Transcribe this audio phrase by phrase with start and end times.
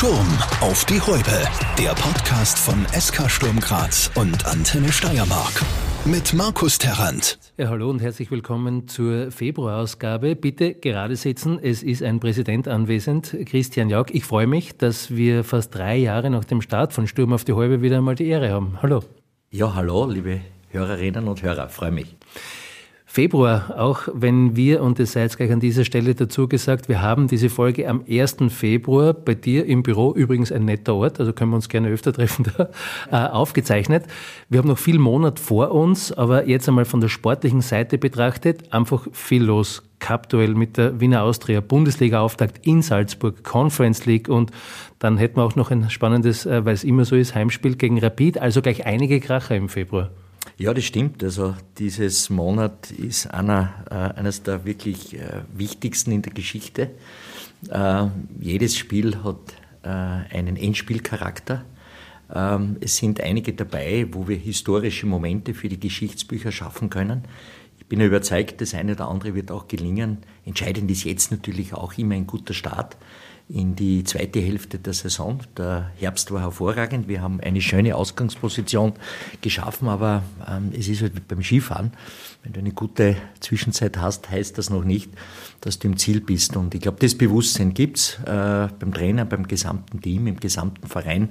[0.00, 1.46] Sturm auf die Häupe.
[1.78, 5.62] Der Podcast von SK Sturm Graz und Antenne Steiermark.
[6.06, 7.38] Mit Markus Terrant.
[7.58, 10.36] Ja, hallo und herzlich willkommen zur Februarausgabe.
[10.36, 11.58] Bitte gerade sitzen.
[11.62, 14.06] Es ist ein Präsident anwesend, Christian Jauch.
[14.10, 17.52] Ich freue mich, dass wir fast drei Jahre nach dem Start von Sturm auf die
[17.52, 18.78] Häupe wieder einmal die Ehre haben.
[18.80, 19.04] Hallo.
[19.50, 20.40] Ja, hallo, liebe
[20.70, 21.68] Hörerinnen und Hörer.
[21.68, 22.16] Freue mich.
[23.12, 27.02] Februar, auch wenn wir, und es sei jetzt gleich an dieser Stelle dazu gesagt, wir
[27.02, 28.36] haben diese Folge am 1.
[28.50, 32.12] Februar bei dir im Büro, übrigens ein netter Ort, also können wir uns gerne öfter
[32.12, 32.68] treffen, da,
[33.10, 34.04] äh, aufgezeichnet.
[34.48, 38.72] Wir haben noch viel Monat vor uns, aber jetzt einmal von der sportlichen Seite betrachtet,
[38.72, 39.82] einfach viel los.
[39.98, 44.52] Cup-Duell mit der Wiener Austria, Bundesliga-Auftakt in Salzburg, Conference League und
[45.00, 47.98] dann hätten wir auch noch ein spannendes, äh, weil es immer so ist, Heimspiel gegen
[47.98, 50.10] Rapid, also gleich einige Kracher im Februar.
[50.56, 51.22] Ja, das stimmt.
[51.22, 56.90] Also dieses Monat ist einer, äh, eines der wirklich äh, wichtigsten in der Geschichte.
[57.70, 58.06] Äh,
[58.40, 61.64] jedes Spiel hat äh, einen Endspielcharakter.
[62.32, 67.24] Ähm, es sind einige dabei, wo wir historische Momente für die Geschichtsbücher schaffen können.
[67.78, 70.18] Ich bin überzeugt, das eine oder andere wird auch gelingen.
[70.50, 72.96] Entscheidend ist jetzt natürlich auch immer ein guter Start
[73.48, 75.38] in die zweite Hälfte der Saison.
[75.56, 77.06] Der Herbst war hervorragend.
[77.06, 78.94] Wir haben eine schöne Ausgangsposition
[79.42, 81.92] geschaffen, aber ähm, es ist halt wie beim Skifahren.
[82.42, 85.12] Wenn du eine gute Zwischenzeit hast, heißt das noch nicht,
[85.60, 86.56] dass du im Ziel bist.
[86.56, 91.28] Und ich glaube, das Bewusstsein gibt's äh, beim Trainer, beim gesamten Team, im gesamten Verein.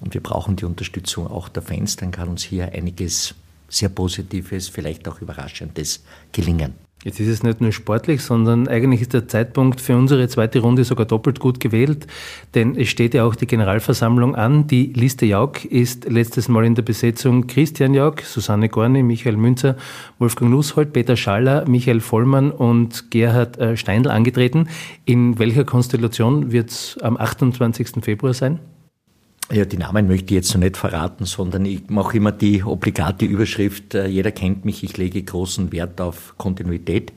[0.00, 1.94] Und wir brauchen die Unterstützung auch der Fans.
[1.94, 3.36] Dann kann uns hier einiges
[3.68, 6.85] sehr Positives, vielleicht auch Überraschendes gelingen.
[7.06, 10.82] Jetzt ist es nicht nur sportlich, sondern eigentlich ist der Zeitpunkt für unsere zweite Runde
[10.82, 12.08] sogar doppelt gut gewählt,
[12.56, 14.66] denn es steht ja auch die Generalversammlung an.
[14.66, 19.76] Die Liste Jauch ist letztes Mal in der Besetzung Christian Jauch, Susanne Gorni, Michael Münzer,
[20.18, 24.68] Wolfgang Nusshold, Peter Schaller, Michael Vollmann und Gerhard äh, Steindl angetreten.
[25.04, 28.02] In welcher Konstellation wird es am 28.
[28.02, 28.58] Februar sein?
[29.52, 33.24] Ja, die Namen möchte ich jetzt noch nicht verraten, sondern ich mache immer die obligate
[33.24, 37.12] Überschrift, äh, jeder kennt mich, ich lege großen Wert auf Kontinuität.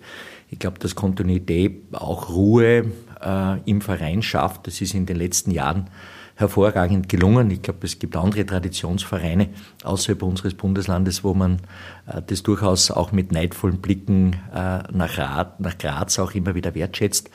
[0.52, 2.92] Ich glaube, dass Kontinuität auch Ruhe
[3.24, 4.68] äh, im Verein schafft.
[4.68, 5.90] Das ist in den letzten Jahren
[6.40, 7.52] hervorragend gelungen.
[7.52, 9.50] Ich glaube, es gibt andere Traditionsvereine
[9.84, 11.60] außerhalb unseres Bundeslandes, wo man
[12.08, 16.74] äh, das durchaus auch mit neidvollen Blicken äh, nach, Rat, nach Graz auch immer wieder
[16.76, 17.30] wertschätzt.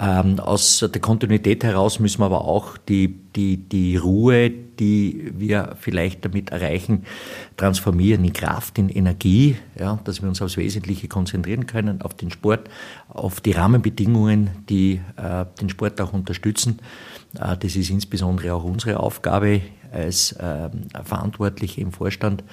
[0.00, 5.76] Ähm, aus der Kontinuität heraus müssen wir aber auch die, die, die Ruhe, die wir
[5.80, 7.04] vielleicht damit erreichen,
[7.56, 12.30] transformieren in Kraft, in Energie, ja, dass wir uns aufs Wesentliche konzentrieren können, auf den
[12.30, 12.68] Sport,
[13.08, 16.78] auf die Rahmenbedingungen, die äh, den Sport auch unterstützen.
[17.34, 19.62] Äh, das ist insbesondere auch unsere Aufgabe
[19.92, 20.68] als äh,
[21.04, 22.44] Verantwortliche im Vorstand.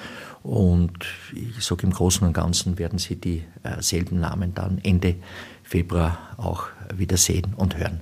[0.43, 5.15] Und ich sage im Großen und Ganzen werden Sie dieselben äh, Namen dann Ende
[5.63, 8.01] Februar auch wieder sehen und hören.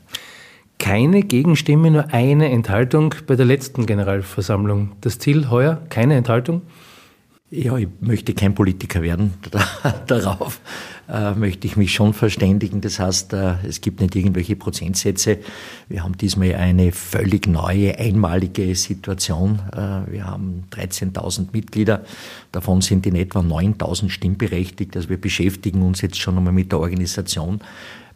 [0.80, 4.92] Keine Gegenstimme, nur eine Enthaltung bei der letzten Generalversammlung.
[5.00, 6.64] Das Ziel heuer, keine Enthaltung?
[7.56, 9.36] Ja, ich möchte kein Politiker werden.
[10.08, 10.60] Darauf
[11.08, 12.82] äh, möchte ich mich schon verständigen.
[12.82, 15.38] Das heißt, äh, es gibt nicht irgendwelche Prozentsätze.
[15.88, 19.60] Wir haben diesmal eine völlig neue, einmalige Situation.
[19.72, 22.04] Äh, wir haben 13.000 Mitglieder.
[22.52, 24.96] Davon sind in etwa 9.000 stimmberechtigt.
[24.96, 27.62] Also wir beschäftigen uns jetzt schon einmal mit der Organisation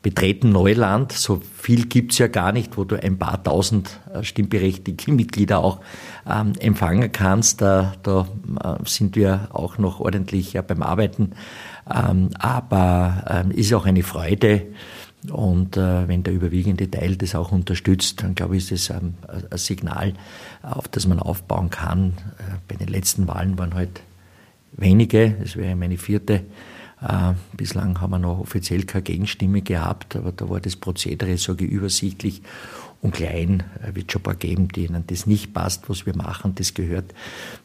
[0.02, 1.12] betreten Neuland.
[1.12, 5.80] So viel gibt's ja gar nicht, wo du ein paar tausend äh, stimmberechtigte Mitglieder auch
[6.30, 7.62] ähm, empfangen kannst.
[7.62, 8.28] Da, da
[8.64, 11.32] äh, sind wir auch noch ordentlich ja, beim Arbeiten.
[11.94, 14.68] Ähm, aber ähm, ist auch eine Freude.
[15.32, 19.16] Und äh, wenn der überwiegende Teil das auch unterstützt, dann glaube ich, ist es ähm,
[19.28, 20.14] ein Signal,
[20.62, 22.14] auf das man aufbauen kann.
[22.38, 24.02] Äh, bei den letzten Wahlen waren halt
[24.74, 26.42] wenige, das wäre meine vierte äh,
[27.54, 32.42] bislang haben wir noch offiziell keine Gegenstimme gehabt, aber da war das Prozedere so übersichtlich
[33.02, 33.64] und klein.
[33.88, 36.56] Es wird schon ein paar geben, denen das nicht passt, was wir machen.
[36.56, 37.14] Das gehört,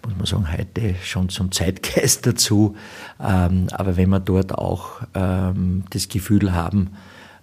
[0.07, 2.77] muss man sagen, heute schon zum Zeitgeist dazu.
[3.21, 6.91] Ähm, aber wenn wir dort auch ähm, das Gefühl haben,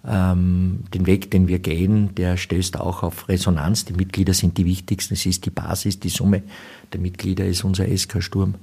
[0.06, 3.84] ähm, den Weg, den wir gehen, der stößt auch auf Resonanz.
[3.84, 5.14] Die Mitglieder sind die wichtigsten.
[5.14, 6.42] Es ist die Basis, die Summe
[6.92, 8.54] der Mitglieder ist unser SK Sturm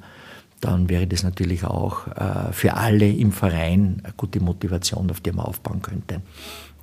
[0.61, 5.31] dann wäre das natürlich auch äh, für alle im Verein eine gute Motivation, auf die
[5.31, 6.21] man aufbauen könnte.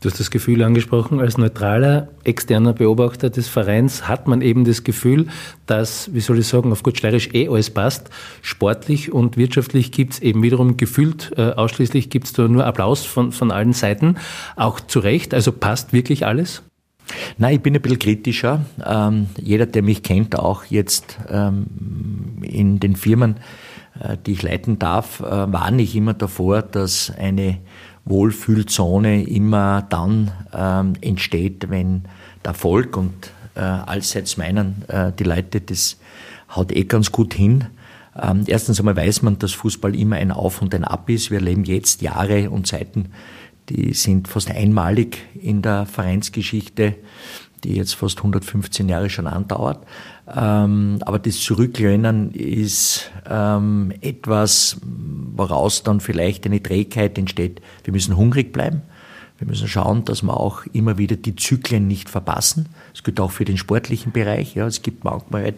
[0.05, 4.85] Du hast das Gefühl angesprochen, als neutraler, externer Beobachter des Vereins hat man eben das
[4.85, 5.29] Gefühl,
[5.65, 8.11] dass, wie soll ich sagen, auf gut steirisch eh alles passt.
[8.43, 13.06] Sportlich und wirtschaftlich gibt es eben wiederum gefühlt, äh, ausschließlich gibt es da nur Applaus
[13.06, 14.19] von, von allen Seiten.
[14.56, 16.62] Auch zu Recht, also passt wirklich alles?
[17.38, 18.64] Nein, ich bin ein bisschen kritischer.
[18.84, 21.66] Ähm, jeder, der mich kennt, auch jetzt ähm,
[22.42, 23.36] in den Firmen,
[24.00, 27.58] äh, die ich leiten darf, äh, warne ich immer davor, dass eine
[28.04, 32.02] Wohlfühlzone immer dann ähm, entsteht, wenn
[32.44, 33.12] der Erfolg und
[33.54, 35.98] äh, allseits meinen, äh, die Leute, das
[36.54, 37.66] haut eh ganz gut hin.
[38.20, 41.30] Ähm, erstens einmal weiß man, dass Fußball immer ein Auf und ein Ab ist.
[41.30, 43.10] Wir leben jetzt Jahre und Zeiten,
[43.69, 46.96] die sind fast einmalig in der Vereinsgeschichte,
[47.64, 49.84] die jetzt fast 115 Jahre schon andauert.
[50.34, 57.61] Ähm, aber das Zurücklehnen ist ähm, etwas, woraus dann vielleicht eine Trägheit entsteht.
[57.84, 58.82] Wir müssen hungrig bleiben.
[59.38, 62.69] Wir müssen schauen, dass wir auch immer wieder die Zyklen nicht verpassen.
[62.93, 64.55] Das gilt auch für den sportlichen Bereich.
[64.55, 65.56] Ja, es gibt manchmal halt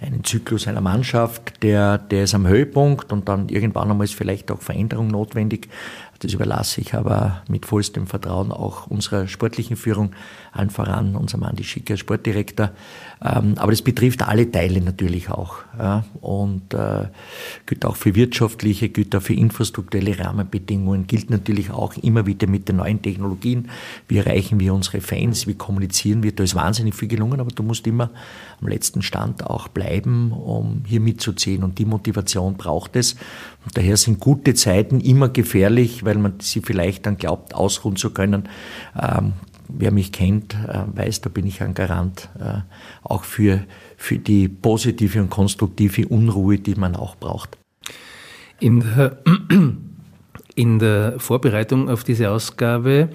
[0.00, 4.50] einen Zyklus einer Mannschaft, der, der ist am Höhepunkt und dann irgendwann einmal ist vielleicht
[4.50, 5.68] auch Veränderung notwendig.
[6.20, 10.12] Das überlasse ich aber mit vollstem Vertrauen auch unserer sportlichen Führung,
[10.52, 12.72] allen voran unserem Andi Schicker, Sportdirektor.
[13.22, 15.58] Ähm, aber das betrifft alle Teile natürlich auch.
[16.20, 17.08] Und äh,
[17.66, 22.68] gilt auch für wirtschaftliche, gilt auch für infrastrukturelle Rahmenbedingungen, gilt natürlich auch immer wieder mit
[22.68, 23.70] den neuen Technologien.
[24.08, 25.46] Wie erreichen wir unsere Fans?
[25.46, 26.32] Wie kommunizieren wir?
[26.32, 28.10] Da ist wahnsinnig viel gelungen, aber du musst immer
[28.60, 31.62] am letzten Stand auch bleiben, um hier mitzuziehen.
[31.62, 33.14] Und die Motivation braucht es.
[33.64, 38.10] Und daher sind gute Zeiten immer gefährlich, weil man sie vielleicht dann glaubt, ausruhen zu
[38.10, 38.48] können.
[39.00, 39.34] Ähm,
[39.76, 42.60] wer mich kennt, äh, weiß, da bin ich ein Garant, äh,
[43.02, 43.64] auch für,
[43.96, 47.58] für die positive und konstruktive Unruhe, die man auch braucht.
[48.58, 49.18] In der,
[50.54, 53.10] in der Vorbereitung auf diese Ausgabe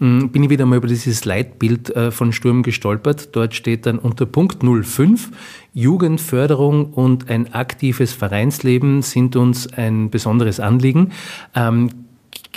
[0.00, 3.34] hm, bin ich wieder mal über dieses Leitbild äh, von Sturm gestolpert.
[3.34, 5.30] Dort steht dann unter Punkt 05,
[5.74, 11.12] Jugendförderung und ein aktives Vereinsleben sind uns ein besonderes Anliegen.
[11.54, 11.90] Ähm,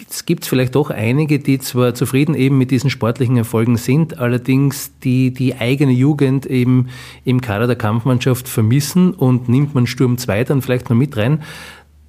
[0.10, 4.98] es gibt vielleicht doch einige, die zwar zufrieden eben mit diesen sportlichen Erfolgen sind, allerdings
[5.00, 6.88] die die eigene Jugend eben
[7.24, 11.44] im Kader der Kampfmannschaft vermissen und nimmt man Sturm 2 dann vielleicht noch mit rein,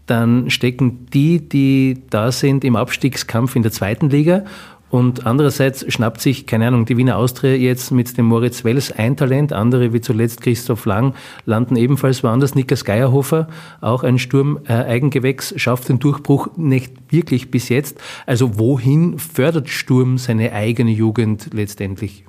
[0.07, 4.45] dann stecken die, die da sind, im Abstiegskampf in der zweiten Liga
[4.93, 9.17] und andererseits schnappt sich, keine Ahnung, die Wiener Austria jetzt mit dem Moritz Wels ein
[9.17, 9.55] Talent.
[9.55, 11.15] Andere, wie zuletzt Christoph Lang,
[11.47, 12.55] landen ebenfalls woanders.
[12.55, 13.49] Niklas Geierhofer,
[13.81, 17.99] auch ein Sturm-Eigengewächs, schafft den Durchbruch nicht wirklich bis jetzt.
[18.27, 22.27] Also wohin fördert Sturm seine eigene Jugend letztendlich?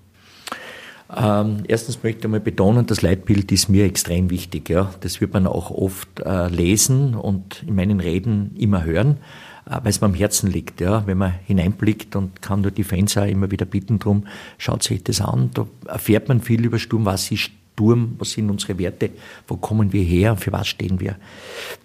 [1.15, 4.69] Ähm, erstens möchte ich mal betonen, das Leitbild ist mir extrem wichtig.
[4.69, 4.93] Ja.
[5.01, 9.17] Das wird man auch oft äh, lesen und in meinen Reden immer hören.
[9.65, 10.81] Äh, weil es mir am Herzen liegt.
[10.81, 11.05] Ja.
[11.05, 14.25] Wenn man hineinblickt und kann nur die Fans auch immer wieder bitten drum,
[14.57, 15.51] schaut sich das an.
[15.53, 19.09] Da erfährt man viel über Sturm, was ist Sturm, was sind unsere Werte,
[19.47, 21.15] wo kommen wir her für was stehen wir.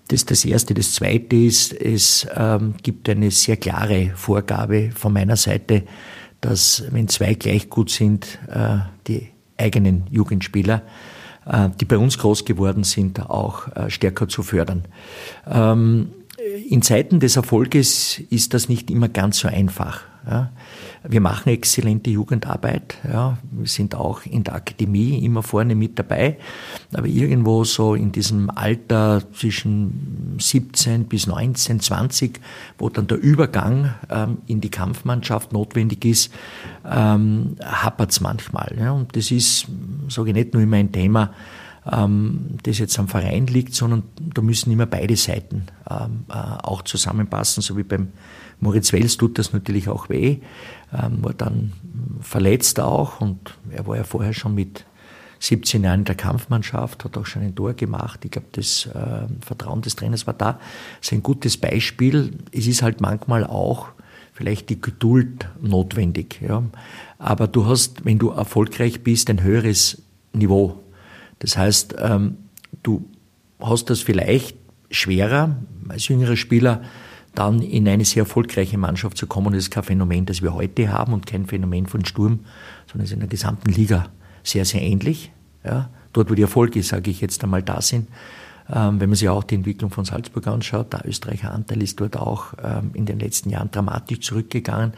[0.09, 0.75] Das ist das Erste.
[0.75, 5.85] Das Zweite ist, es ähm, gibt eine sehr klare Vorgabe von meiner Seite,
[6.41, 10.83] dass wenn zwei gleich gut sind, äh, die eigenen Jugendspieler,
[11.47, 14.85] äh, die bei uns groß geworden sind, auch äh, stärker zu fördern.
[15.47, 16.11] Ähm,
[16.69, 20.03] in Zeiten des Erfolges ist das nicht immer ganz so einfach.
[21.07, 22.97] Wir machen exzellente Jugendarbeit.
[23.09, 23.39] Ja.
[23.51, 26.39] Wir sind auch in der Akademie immer vorne mit dabei.
[26.93, 32.41] Aber irgendwo so in diesem Alter zwischen 17 bis 19, 20,
[32.79, 36.33] wo dann der Übergang ähm, in die Kampfmannschaft notwendig ist,
[36.85, 38.77] ähm, hapert es manchmal.
[38.79, 38.93] Ja.
[38.93, 39.67] Und das ist,
[40.09, 41.33] sage ich nicht nur immer ein Thema,
[41.91, 46.83] ähm, das jetzt am Verein liegt, sondern da müssen immer beide Seiten ähm, äh, auch
[46.83, 48.09] zusammenpassen, so wie beim
[48.61, 50.39] Moritz Wels tut das natürlich auch weh,
[50.93, 51.73] ähm, war dann
[52.21, 54.85] verletzt auch und er war ja vorher schon mit
[55.41, 58.25] 17 Jahren in der Kampfmannschaft, hat auch schon ein Tor gemacht.
[58.25, 60.55] Ich glaube, das äh, Vertrauen des Trainers war da.
[60.99, 62.33] Das ist ein gutes Beispiel.
[62.51, 63.89] Es ist halt manchmal auch
[64.33, 66.41] vielleicht die Geduld notwendig.
[66.41, 66.63] Ja.
[67.19, 70.83] Aber du hast, wenn du erfolgreich bist, ein höheres Niveau.
[71.39, 72.37] Das heißt, ähm,
[72.83, 73.09] du
[73.61, 74.57] hast das vielleicht
[74.91, 75.57] schwerer
[75.89, 76.83] als jüngerer Spieler,
[77.35, 79.53] dann in eine sehr erfolgreiche Mannschaft zu kommen.
[79.53, 82.41] Das ist kein Phänomen, das wir heute haben und kein Phänomen von Sturm,
[82.87, 84.07] sondern es ist in der gesamten Liga
[84.43, 85.31] sehr, sehr ähnlich.
[85.65, 85.91] Ja.
[86.13, 88.09] Dort, wo die Erfolge, sage ich jetzt einmal, da sind.
[88.71, 92.17] Ähm, wenn man sich auch die Entwicklung von Salzburg anschaut, der Österreicher Anteil ist dort
[92.17, 94.93] auch ähm, in den letzten Jahren dramatisch zurückgegangen.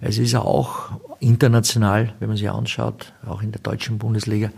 [0.00, 4.50] Es ist auch international, wenn man sich anschaut, auch in der deutschen Bundesliga,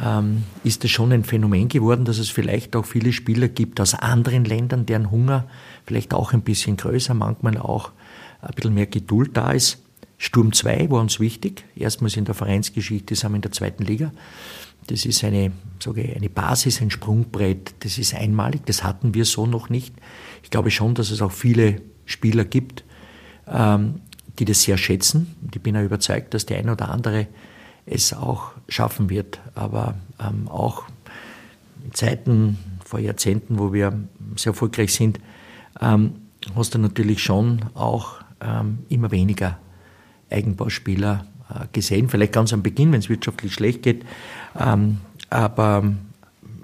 [0.00, 3.94] ähm, ist es schon ein Phänomen geworden, dass es vielleicht auch viele Spieler gibt aus
[3.94, 5.46] anderen Ländern, deren Hunger
[5.86, 7.92] vielleicht auch ein bisschen größer, manchmal auch
[8.40, 9.82] ein bisschen mehr Geduld da ist.
[10.18, 11.64] Sturm 2 war uns wichtig.
[11.74, 14.12] Erstmals in der Vereinsgeschichte sind wir in der zweiten Liga.
[14.86, 17.74] Das ist eine, sage ich, eine Basis, ein Sprungbrett.
[17.80, 18.66] Das ist einmalig.
[18.66, 19.94] Das hatten wir so noch nicht.
[20.42, 22.84] Ich glaube schon, dass es auch viele Spieler gibt,
[23.46, 24.00] ähm,
[24.38, 25.36] die das sehr schätzen.
[25.54, 27.26] Ich bin auch überzeugt, dass der ein oder andere
[27.86, 29.40] es auch schaffen wird.
[29.54, 30.84] Aber ähm, auch
[31.84, 33.98] in Zeiten vor Jahrzehnten, wo wir
[34.36, 35.18] sehr erfolgreich sind,
[35.80, 36.12] ähm,
[36.54, 39.58] hast du natürlich schon auch ähm, immer weniger
[40.30, 41.26] Eigenbauspieler
[41.72, 44.04] gesehen, vielleicht ganz am Beginn, wenn es wirtschaftlich schlecht geht.
[44.58, 44.98] Ähm,
[45.30, 45.92] aber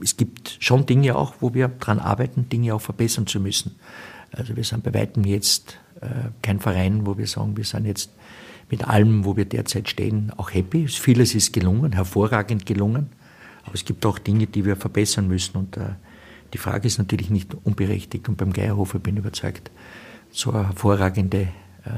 [0.03, 3.77] es gibt schon Dinge auch, wo wir daran arbeiten, Dinge auch verbessern zu müssen.
[4.33, 8.11] Also wir sind bei weitem jetzt äh, kein Verein, wo wir sagen, wir sind jetzt
[8.71, 10.89] mit allem, wo wir derzeit stehen, auch happy.
[10.89, 13.11] Vieles ist gelungen, hervorragend gelungen.
[13.65, 15.57] Aber es gibt auch Dinge, die wir verbessern müssen.
[15.57, 15.91] Und äh,
[16.53, 18.29] die Frage ist natürlich nicht unberechtigt.
[18.29, 19.71] Und beim Geierhofer bin ich überzeugt,
[20.31, 21.49] so eine hervorragende
[21.85, 21.91] äh,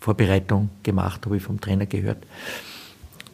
[0.00, 2.24] Vorbereitung gemacht, habe ich vom Trainer gehört,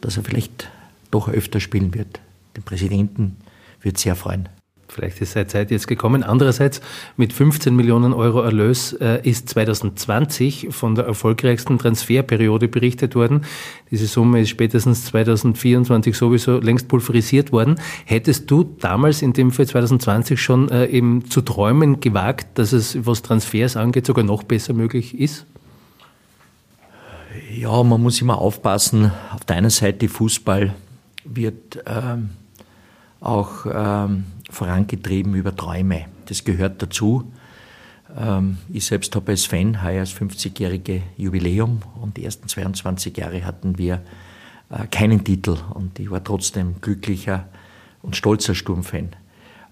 [0.01, 0.69] dass er vielleicht
[1.11, 2.19] doch öfter spielen wird.
[2.55, 3.37] Den Präsidenten
[3.81, 4.49] wird sehr freuen.
[4.87, 6.23] Vielleicht ist seine Zeit jetzt gekommen.
[6.23, 6.81] Andererseits,
[7.17, 13.45] mit 15 Millionen Euro Erlös äh, ist 2020 von der erfolgreichsten Transferperiode berichtet worden.
[13.89, 17.75] Diese Summe ist spätestens 2024 sowieso längst pulverisiert worden.
[18.05, 23.05] Hättest du damals in dem Fall 2020 schon äh, eben zu träumen gewagt, dass es,
[23.05, 25.45] was Transfers angeht, sogar noch besser möglich ist?
[27.51, 29.11] Ja, man muss immer aufpassen.
[29.33, 30.75] Auf der einen Seite Fußball
[31.25, 32.31] wird ähm,
[33.21, 36.05] auch ähm, vorangetrieben über Träume.
[36.25, 37.31] Das gehört dazu.
[38.17, 43.45] Ähm, ich selbst habe als Fan heuer das 50-jährige Jubiläum und die ersten 22 Jahre
[43.45, 44.01] hatten wir
[44.69, 47.47] äh, keinen Titel und ich war trotzdem glücklicher
[48.01, 49.09] und stolzer Sturmfan.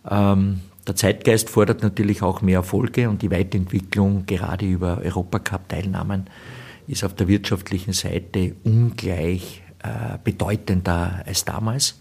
[0.10, 6.26] Ähm, der Zeitgeist fordert natürlich auch mehr Erfolge und die Weiterentwicklung gerade über Europacup-Teilnahmen
[6.88, 12.01] ist auf der wirtschaftlichen Seite ungleich äh, bedeutender als damals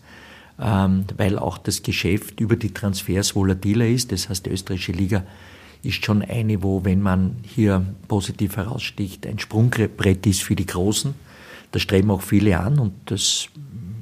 [0.60, 4.12] weil auch das Geschäft über die Transfers volatiler ist.
[4.12, 5.24] Das heißt, die österreichische Liga
[5.82, 11.14] ist schon eine, wo, wenn man hier positiv heraussticht, ein Sprungbrett ist für die Großen.
[11.72, 13.48] Da streben auch viele an und das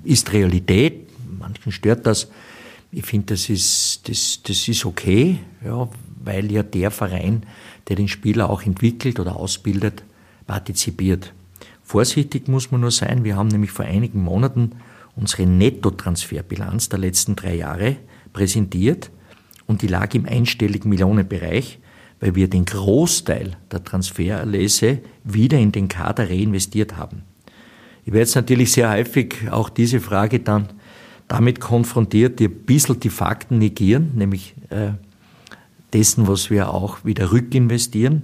[0.03, 1.09] ist Realität.
[1.39, 2.29] Manchen stört das.
[2.91, 5.89] Ich finde, das ist, das, das ist okay, ja,
[6.25, 7.45] weil ja der Verein,
[7.87, 10.03] der den Spieler auch entwickelt oder ausbildet,
[10.47, 11.33] partizipiert.
[11.85, 13.23] Vorsichtig muss man nur sein.
[13.23, 14.73] Wir haben nämlich vor einigen Monaten
[15.19, 17.97] unsere Nettotransferbilanz der letzten drei Jahre
[18.33, 19.11] präsentiert
[19.67, 21.79] und die lag im einstelligen Millionenbereich,
[22.21, 27.23] weil wir den Großteil der Transfererlöse wieder in den Kader reinvestiert haben.
[28.05, 30.69] Ich werde jetzt natürlich sehr häufig auch diese Frage dann
[31.29, 34.93] damit konfrontiert, die ein bisschen die Fakten negieren, nämlich äh,
[35.93, 38.23] dessen, was wir auch wieder rückinvestieren.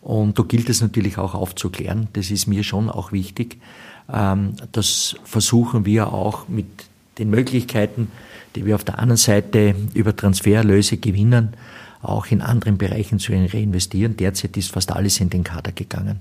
[0.00, 2.08] Und da gilt es natürlich auch aufzuklären.
[2.12, 3.58] Das ist mir schon auch wichtig.
[4.12, 6.66] Ähm, das versuchen wir auch mit
[7.18, 8.10] den Möglichkeiten,
[8.54, 11.54] die wir auf der anderen Seite über Transfererlöse gewinnen,
[12.02, 14.16] auch in anderen Bereichen zu reinvestieren.
[14.16, 16.20] Derzeit ist fast alles in den Kader gegangen.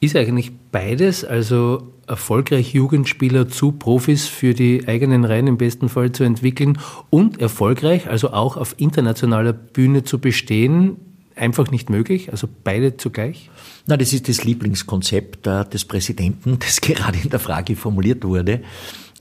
[0.00, 6.12] Ist eigentlich beides, also erfolgreich Jugendspieler zu Profis für die eigenen Reihen im besten Fall
[6.12, 6.78] zu entwickeln
[7.10, 10.96] und erfolgreich, also auch auf internationaler Bühne zu bestehen,
[11.40, 12.30] einfach nicht möglich?
[12.30, 13.50] Also beide zugleich?
[13.86, 18.62] Na, das ist das Lieblingskonzept äh, des Präsidenten, das gerade in der Frage formuliert wurde.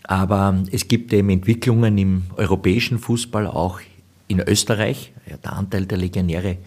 [0.03, 3.79] Aber es gibt eben Entwicklungen im europäischen Fußball, auch
[4.27, 5.13] in Österreich.
[5.43, 6.57] Der Anteil der Legionäre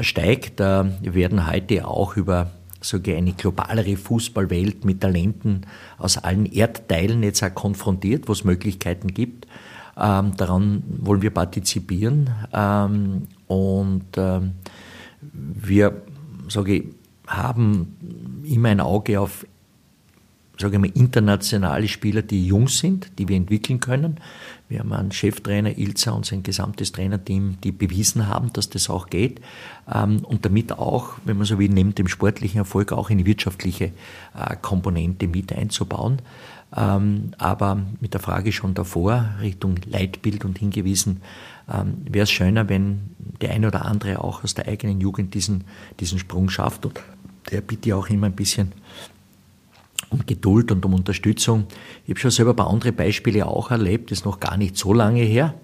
[0.00, 0.58] steigt.
[0.60, 5.66] Wir werden heute auch über so eine globalere Fußballwelt mit Talenten
[5.98, 9.46] aus allen Erdteilen jetzt auch konfrontiert, wo es Möglichkeiten gibt.
[9.96, 12.30] Ähm, daran wollen wir partizipieren.
[12.52, 14.52] Ähm, und ähm,
[15.20, 16.02] wir,
[16.66, 16.84] ich,
[17.26, 19.46] haben immer ein Auge auf
[20.76, 24.18] ich mal, internationale Spieler, die jung sind, die wir entwickeln können.
[24.68, 29.08] Wir haben einen Cheftrainer, Ilza, und sein gesamtes Trainerteam, die bewiesen haben, dass das auch
[29.08, 29.40] geht.
[29.92, 33.86] Ähm, und damit auch, wenn man so will, neben dem sportlichen Erfolg auch eine wirtschaftliche
[33.86, 36.22] äh, Komponente mit einzubauen.
[36.74, 41.22] Ähm, aber mit der Frage schon davor, Richtung Leitbild und hingewiesen,
[41.72, 45.64] ähm, wäre es schöner, wenn der eine oder andere auch aus der eigenen Jugend diesen,
[46.00, 46.86] diesen Sprung schafft.
[46.86, 47.00] Und
[47.50, 48.72] der bitte auch immer ein bisschen
[50.10, 51.66] um Geduld und um Unterstützung.
[52.04, 54.76] Ich habe schon selber ein paar andere Beispiele auch erlebt, das ist noch gar nicht
[54.76, 55.54] so lange her.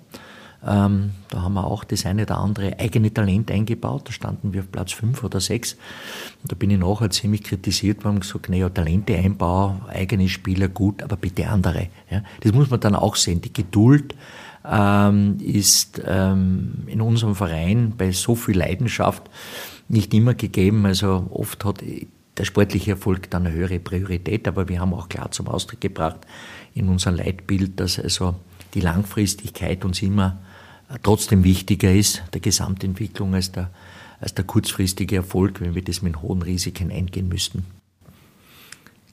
[0.67, 4.09] Ähm, da haben wir auch das eine oder andere eigene Talent eingebaut.
[4.09, 5.75] Da standen wir auf Platz fünf oder sechs.
[6.43, 10.69] Und da bin ich nachher ziemlich kritisiert worden und gesagt, naja, Talente einbauen, eigene Spieler
[10.69, 11.89] gut, aber bitte andere.
[12.11, 13.41] Ja, das muss man dann auch sehen.
[13.41, 14.17] Die Geduld
[14.71, 19.23] ähm, ist ähm, in unserem Verein bei so viel Leidenschaft
[19.89, 20.85] nicht immer gegeben.
[20.85, 21.83] Also oft hat
[22.37, 26.21] der sportliche Erfolg dann eine höhere Priorität, aber wir haben auch klar zum Ausdruck gebracht
[26.75, 28.35] in unserem Leitbild, dass also
[28.75, 30.39] die Langfristigkeit uns immer
[31.03, 33.71] trotzdem wichtiger ist, der Gesamtentwicklung, als der,
[34.21, 37.65] als der kurzfristige Erfolg, wenn wir das mit hohen Risiken eingehen müssten.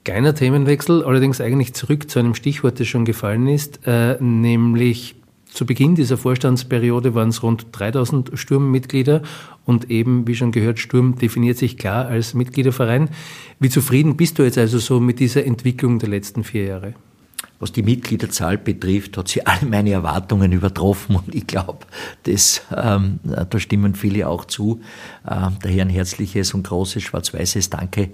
[0.04, 5.16] Kleiner Themenwechsel, allerdings eigentlich zurück zu einem Stichwort, das schon gefallen ist, äh, nämlich
[5.56, 9.22] Zu Beginn dieser Vorstandsperiode waren es rund 3000 Sturmmitglieder
[9.64, 13.08] und eben, wie schon gehört, Sturm definiert sich klar als Mitgliederverein.
[13.62, 16.94] Wie zufrieden bist du jetzt also so mit dieser Entwicklung der letzten vier Jahre?
[17.60, 21.86] Was die Mitgliederzahl betrifft, hat sie alle meine Erwartungen übertroffen und ich glaube,
[22.28, 24.82] ähm, da stimmen viele auch zu.
[25.26, 28.10] Äh, daher ein herzliches und großes schwarz-weißes Danke,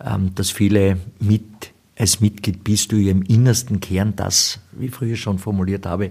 [0.00, 5.16] ähm, dass viele mit als Mitglied bist du im innersten Kern das, wie ich früher
[5.16, 6.10] schon formuliert habe,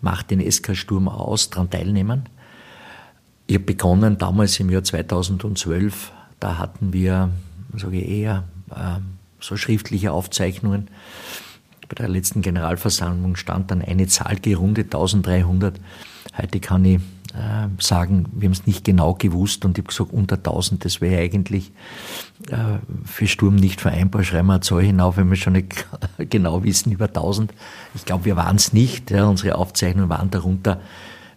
[0.00, 2.28] macht den SK Sturm aus, daran teilnehmen.
[3.46, 7.30] Ich habe begonnen damals im Jahr 2012, da hatten wir,
[7.76, 8.98] sage ich eher, äh,
[9.40, 10.88] so schriftliche Aufzeichnungen
[11.90, 15.80] bei der letzten Generalversammlung stand dann eine Zahl gerundet, 1300.
[16.36, 17.00] Heute kann ich
[17.34, 21.00] äh, sagen, wir haben es nicht genau gewusst und ich habe gesagt, unter 1000, das
[21.00, 21.70] wäre eigentlich
[22.48, 24.24] äh, für Sturm nicht vereinbar.
[24.24, 25.86] Schreiben wir eine Zahl hinauf, wenn wir schon nicht
[26.18, 27.52] genau wissen, über 1000.
[27.94, 29.12] Ich glaube, wir waren es nicht.
[29.12, 30.80] Unsere Aufzeichnungen waren darunter,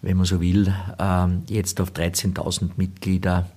[0.02, 3.48] wenn man so will, ähm, jetzt auf 13.000 Mitglieder.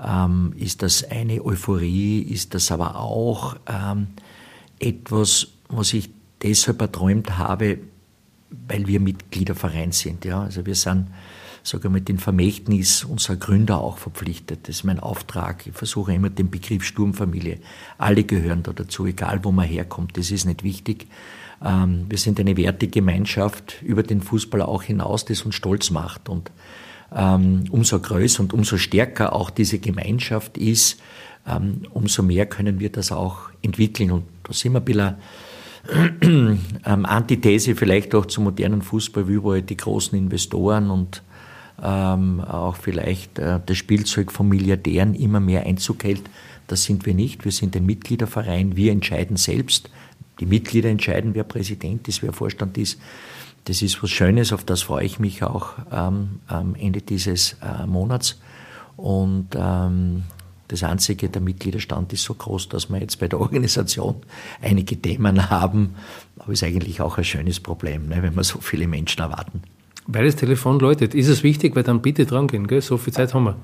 [0.00, 2.20] Ähm, ist das eine Euphorie?
[2.22, 4.08] Ist das aber auch ähm,
[4.78, 6.10] etwas, was ich
[6.42, 7.78] deshalb erträumt habe,
[8.68, 10.24] weil wir Mitgliederverein sind.
[10.24, 10.42] Ja?
[10.42, 11.06] Also wir sind
[11.62, 14.60] sogar mit dem Vermächtnis unserer Gründer auch verpflichtet.
[14.68, 15.66] Das ist mein Auftrag.
[15.66, 17.58] Ich versuche immer den Begriff Sturmfamilie.
[17.98, 20.16] Alle gehören da dazu, egal wo man herkommt.
[20.16, 21.06] Das ist nicht wichtig.
[21.64, 26.28] Ähm, wir sind eine Wertegemeinschaft über den Fußball auch hinaus, das uns stolz macht.
[26.28, 26.50] Und
[27.14, 31.00] ähm, umso größer und umso stärker auch diese Gemeinschaft ist,
[31.46, 34.10] ähm, umso mehr können wir das auch entwickeln.
[34.10, 35.14] Und da sind wir ein bisschen
[36.22, 41.22] ähm, Antithese vielleicht auch zum modernen Fußball, wie überall die großen Investoren und
[41.82, 46.22] ähm, auch vielleicht äh, das Spielzeug von Milliardären immer mehr Einzug hält.
[46.68, 47.44] Das sind wir nicht.
[47.44, 48.76] Wir sind ein Mitgliederverein.
[48.76, 49.90] Wir entscheiden selbst.
[50.40, 53.00] Die Mitglieder entscheiden, wer Präsident ist, wer Vorstand ist.
[53.64, 57.86] Das ist was Schönes, auf das freue ich mich auch ähm, am Ende dieses äh,
[57.86, 58.40] Monats.
[58.96, 60.24] Und ähm,
[60.72, 64.16] das einzige, der Mitgliederstand ist so groß, dass wir jetzt bei der Organisation
[64.60, 65.94] einige Themen haben.
[66.38, 69.62] Aber ist eigentlich auch ein schönes Problem, ne, wenn wir so viele Menschen erwarten.
[70.06, 72.80] Weil das Telefon läutet, ist es wichtig, weil dann bitte dran gehen, gell?
[72.80, 73.56] so viel Zeit haben wir.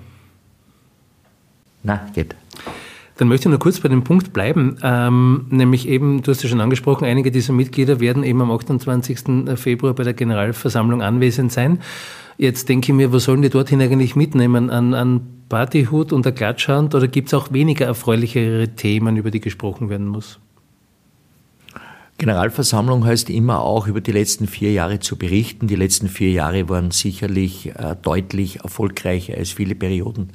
[1.82, 2.36] Na, geht.
[3.16, 6.48] Dann möchte ich nur kurz bei dem Punkt bleiben, ähm, nämlich eben, du hast ja
[6.48, 9.58] schon angesprochen, einige dieser Mitglieder werden eben am 28.
[9.58, 11.80] Februar bei der Generalversammlung anwesend sein.
[12.36, 14.70] Jetzt denke ich mir, was sollen die dorthin eigentlich mitnehmen?
[14.70, 19.40] An, an Partyhut und der Klatschhand oder gibt es auch weniger erfreulichere Themen, über die
[19.40, 20.38] gesprochen werden muss?
[22.18, 25.68] Generalversammlung heißt immer auch über die letzten vier Jahre zu berichten.
[25.68, 30.32] Die letzten vier Jahre waren sicherlich äh, deutlich erfolgreicher als viele Perioden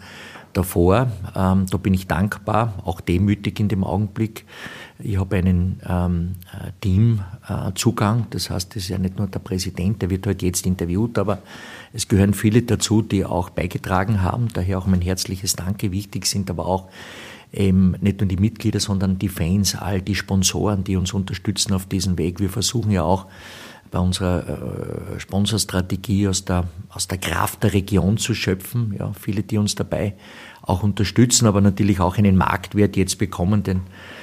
[0.54, 1.12] davor.
[1.36, 4.45] Ähm, da bin ich dankbar, auch demütig in dem Augenblick.
[4.99, 10.02] Ich habe einen ähm, äh, Teamzugang, das heißt, es ist ja nicht nur der Präsident,
[10.02, 11.39] der wird heute halt jetzt interviewt, aber
[11.93, 14.47] es gehören viele dazu, die auch beigetragen haben.
[14.53, 15.91] Daher auch mein herzliches Danke.
[15.91, 16.89] Wichtig sind aber auch
[17.51, 21.86] eben nicht nur die Mitglieder, sondern die Fans, all die Sponsoren, die uns unterstützen auf
[21.86, 22.39] diesem Weg.
[22.39, 23.27] Wir versuchen ja auch
[23.91, 28.95] bei unserer äh, Sponsorstrategie aus der, aus der Kraft der Region zu schöpfen.
[28.97, 30.15] Ja, viele, die uns dabei
[30.63, 33.82] auch unterstützen, aber natürlich auch einen Marktwert jetzt bekommen, denn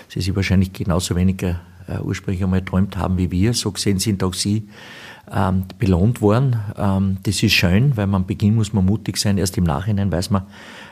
[0.08, 3.54] sie sich wahrscheinlich genauso weniger äh, ursprünglich einmal geträumt haben wie wir.
[3.54, 4.68] So gesehen sind auch sie
[5.32, 6.56] ähm, belohnt worden.
[6.76, 9.38] Ähm, das ist schön, weil man am Beginn muss man mutig sein.
[9.38, 10.42] Erst im Nachhinein weiß man,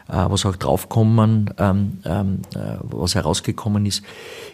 [0.08, 4.02] äh, was auch draufkommen, ähm, ähm, äh, was herausgekommen ist.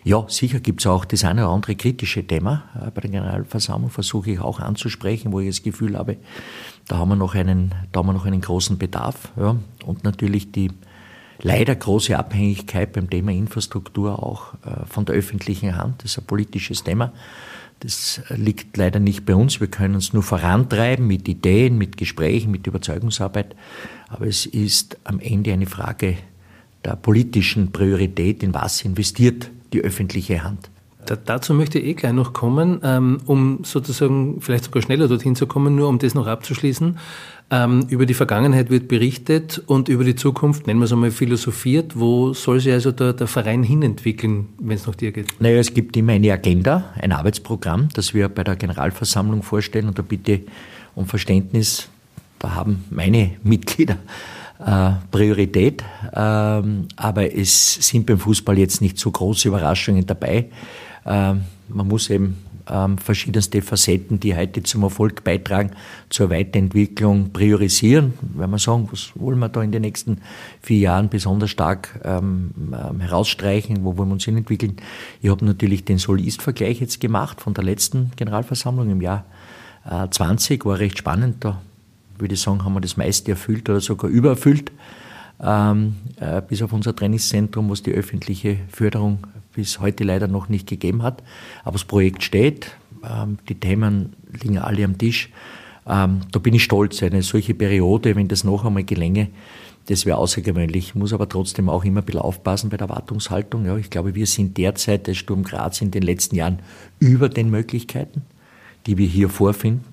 [0.03, 2.65] Ja, sicher gibt es auch das eine oder andere kritische Thema.
[2.75, 6.17] Äh, bei der Generalversammlung versuche ich auch anzusprechen, wo ich das Gefühl habe,
[6.89, 9.33] da haben wir noch einen, da haben wir noch einen großen Bedarf.
[9.37, 9.57] Ja.
[9.85, 10.71] Und natürlich die
[11.41, 16.03] leider große Abhängigkeit beim Thema Infrastruktur auch äh, von der öffentlichen Hand.
[16.03, 17.13] Das ist ein politisches Thema.
[17.81, 19.61] Das liegt leider nicht bei uns.
[19.61, 23.55] Wir können uns nur vorantreiben mit Ideen, mit Gesprächen, mit Überzeugungsarbeit.
[24.09, 26.17] Aber es ist am Ende eine Frage
[26.85, 30.71] der politischen Priorität, in was investiert die öffentliche Hand.
[31.07, 35.37] Da, dazu möchte ich eh gleich noch kommen, ähm, um sozusagen vielleicht sogar schneller dorthin
[35.37, 36.99] zu kommen, nur um das noch abzuschließen.
[37.51, 41.99] Ähm, über die Vergangenheit wird berichtet und über die Zukunft, nennen wir es einmal, philosophiert.
[41.99, 45.41] Wo soll sich also der, der Verein hinentwickeln, wenn es nach dir geht?
[45.41, 49.99] Naja, es gibt immer eine Agenda, ein Arbeitsprogramm, das wir bei der Generalversammlung vorstellen und
[49.99, 50.41] da bitte
[50.95, 51.89] um Verständnis,
[52.39, 53.99] da haben meine Mitglieder
[54.65, 60.47] äh, Priorität, ähm, aber es sind beim Fußball jetzt nicht so große Überraschungen dabei.
[61.07, 62.37] Ähm, man muss eben
[62.71, 65.71] ähm, verschiedenste Facetten, die heute zum Erfolg beitragen,
[66.09, 68.15] zur Weiterentwicklung priorisieren.
[68.35, 70.19] Wenn wir sagen, was wollen wir da in den nächsten
[70.63, 74.77] vier Jahren besonders stark ähm, herausstreichen, wo wollen wir uns hinentwickeln?
[75.21, 79.25] Ich habe natürlich den Soll-Ist-Vergleich jetzt gemacht von der letzten Generalversammlung im Jahr
[80.11, 81.45] 20 war recht spannend.
[81.45, 81.61] Da
[82.17, 84.73] würde ich sagen, haben wir das meiste erfüllt oder sogar übererfüllt.
[85.41, 89.19] Ähm, äh, bis auf unser Trainingszentrum, was die öffentliche Förderung
[89.55, 91.23] bis heute leider noch nicht gegeben hat.
[91.63, 92.73] Aber das Projekt steht,
[93.05, 95.31] ähm, die Themen liegen alle am Tisch.
[95.87, 97.03] Ähm, da bin ich stolz.
[97.03, 99.29] Eine solche Periode, wenn das noch einmal gelänge,
[99.87, 100.89] das wäre außergewöhnlich.
[100.89, 103.67] Ich muss aber trotzdem auch immer ein bisschen aufpassen bei der Erwartungshaltung.
[103.67, 106.61] Ja, ich glaube, wir sind derzeit der Sturm Graz in den letzten Jahren
[107.01, 108.23] über den Möglichkeiten,
[108.87, 109.85] die wir hier vorfinden.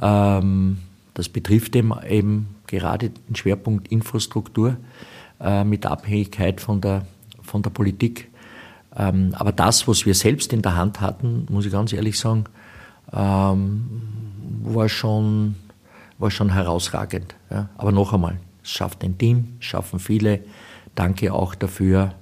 [0.00, 0.78] Ähm,
[1.14, 4.76] das betrifft eben, eben gerade den Schwerpunkt Infrastruktur
[5.40, 7.06] äh, mit Abhängigkeit von der,
[7.52, 8.30] von der Politik.
[8.96, 12.44] Ähm, aber das, was wir selbst in der Hand hatten, muss ich ganz ehrlich sagen,
[13.12, 14.02] ähm,
[14.64, 15.54] war schon,
[16.18, 17.34] war schon herausragend.
[17.50, 17.68] Ja.
[17.76, 20.40] Aber noch einmal, es schafft ein Team, schaffen viele.
[20.94, 22.14] Danke auch dafür.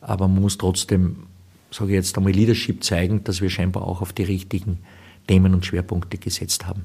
[0.00, 1.26] Aber man muss trotzdem,
[1.72, 4.78] sage ich jetzt einmal, Leadership zeigen, dass wir scheinbar auch auf die richtigen
[5.26, 6.84] Themen und Schwerpunkte gesetzt haben.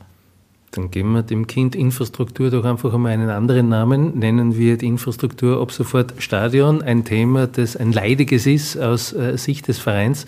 [0.73, 4.17] Dann geben wir dem Kind Infrastruktur doch einfach einmal einen anderen Namen.
[4.17, 6.81] Nennen wir die Infrastruktur ab sofort Stadion.
[6.81, 10.25] Ein Thema, das ein leidiges ist aus äh, Sicht des Vereins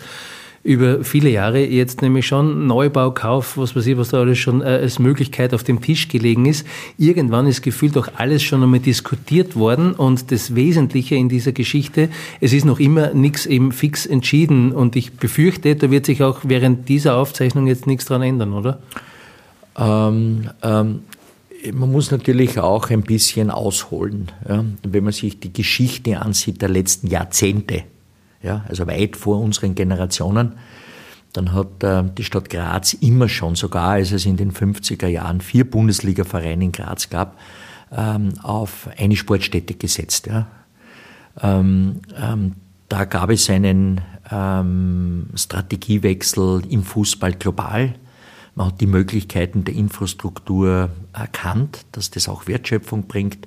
[0.66, 4.62] über viele Jahre jetzt nämlich schon Neubau, Kauf, was weiß ich, was da alles schon
[4.62, 6.66] äh, als Möglichkeit auf dem Tisch gelegen ist.
[6.98, 12.08] Irgendwann ist gefühlt auch alles schon einmal diskutiert worden und das Wesentliche in dieser Geschichte,
[12.40, 16.40] es ist noch immer nichts eben fix entschieden und ich befürchte, da wird sich auch
[16.42, 18.80] während dieser Aufzeichnung jetzt nichts dran ändern, oder?
[19.76, 21.00] Ähm, ähm,
[21.72, 24.64] man muss natürlich auch ein bisschen ausholen, ja?
[24.82, 27.84] wenn man sich die Geschichte ansieht der letzten Jahrzehnte
[28.42, 30.52] ja, also weit vor unseren Generationen.
[31.32, 35.40] Dann hat äh, die Stadt Graz immer schon, sogar als es in den 50er Jahren
[35.40, 37.38] vier Bundesliga-Vereine in Graz gab,
[37.94, 40.30] ähm, auf eine Sportstätte gesetzt.
[41.42, 42.54] Ähm, ähm,
[42.88, 44.00] da gab es einen
[45.36, 47.94] Strategiewechsel im Fußball global.
[48.56, 53.46] Man hat die Möglichkeiten der Infrastruktur erkannt, dass das auch Wertschöpfung bringt.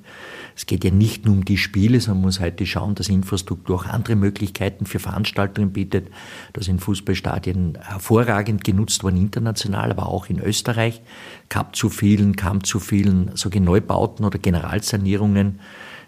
[0.54, 3.74] Es geht ja nicht nur um die Spiele, sondern man muss heute schauen, dass Infrastruktur
[3.74, 6.06] auch andere Möglichkeiten für Veranstaltungen bietet.
[6.52, 11.02] Da sind Fußballstadien hervorragend genutzt worden, international, aber auch in Österreich.
[11.48, 15.58] Gab zu vielen, kam zu vielen solche Neubauten oder Generalsanierungen.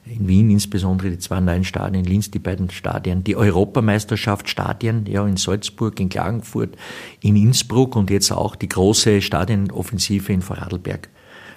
[0.05, 5.07] In Wien insbesondere die zwei neuen Stadien, in Linz die beiden Stadien, die Europameisterschaft Stadien,
[5.07, 6.77] ja, in Salzburg, in Klagenfurt,
[7.21, 11.09] in Innsbruck und jetzt auch die große Stadienoffensive in Vorarlberg.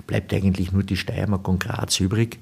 [0.05, 2.39] Bleibt eigentlich nur die Steiermark und Graz übrig.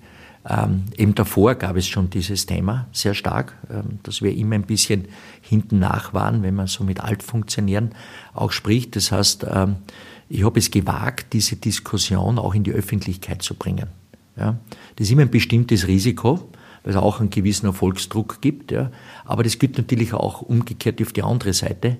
[0.50, 4.64] Ähm, eben davor gab es schon dieses Thema sehr stark, ähm, dass wir immer ein
[4.64, 5.08] bisschen
[5.42, 7.96] hinten nach waren, wenn man so mit Altfunktionären
[8.34, 8.98] auch spricht.
[8.98, 9.78] Das heißt, ähm,
[10.28, 13.88] ich habe es gewagt, diese Diskussion auch in die Öffentlichkeit zu bringen.
[14.38, 14.58] Ja.
[14.96, 16.50] Das ist immer ein bestimmtes Risiko,
[16.84, 18.72] weil es auch einen gewissen Erfolgsdruck gibt.
[18.72, 18.92] Ja.
[19.26, 21.98] Aber das gilt natürlich auch umgekehrt auf die andere Seite.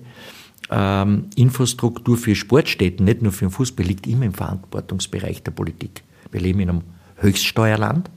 [0.70, 6.02] Ähm, Infrastruktur für Sportstätten, nicht nur für den Fußball, liegt immer im Verantwortungsbereich der Politik.
[6.30, 6.82] Wir leben in einem
[7.16, 8.10] Höchststeuerland.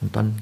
[0.00, 0.36] Und dann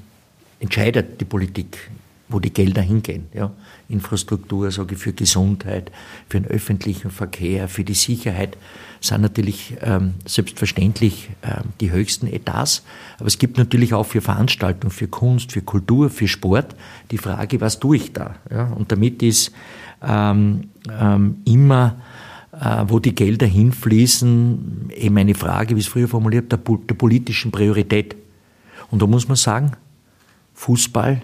[0.58, 1.90] entscheidet die Politik,
[2.28, 3.26] wo die Gelder hingehen.
[3.34, 3.50] Ja.
[3.90, 5.90] Infrastruktur, sage ich, für Gesundheit,
[6.28, 8.56] für den öffentlichen Verkehr, für die Sicherheit
[9.00, 12.82] sind natürlich ähm, selbstverständlich ähm, die höchsten Etats.
[13.18, 16.76] Aber es gibt natürlich auch für Veranstaltungen, für Kunst, für Kultur, für Sport
[17.10, 18.34] die Frage, was tue ich da?
[18.50, 18.64] Ja.
[18.72, 19.52] Und damit ist
[20.02, 21.96] ähm, ähm, immer
[22.52, 27.50] äh, wo die Gelder hinfließen, eben eine Frage, wie es früher formuliert, der, der politischen
[27.50, 28.16] Priorität.
[28.90, 29.72] Und da muss man sagen,
[30.54, 31.22] Fußball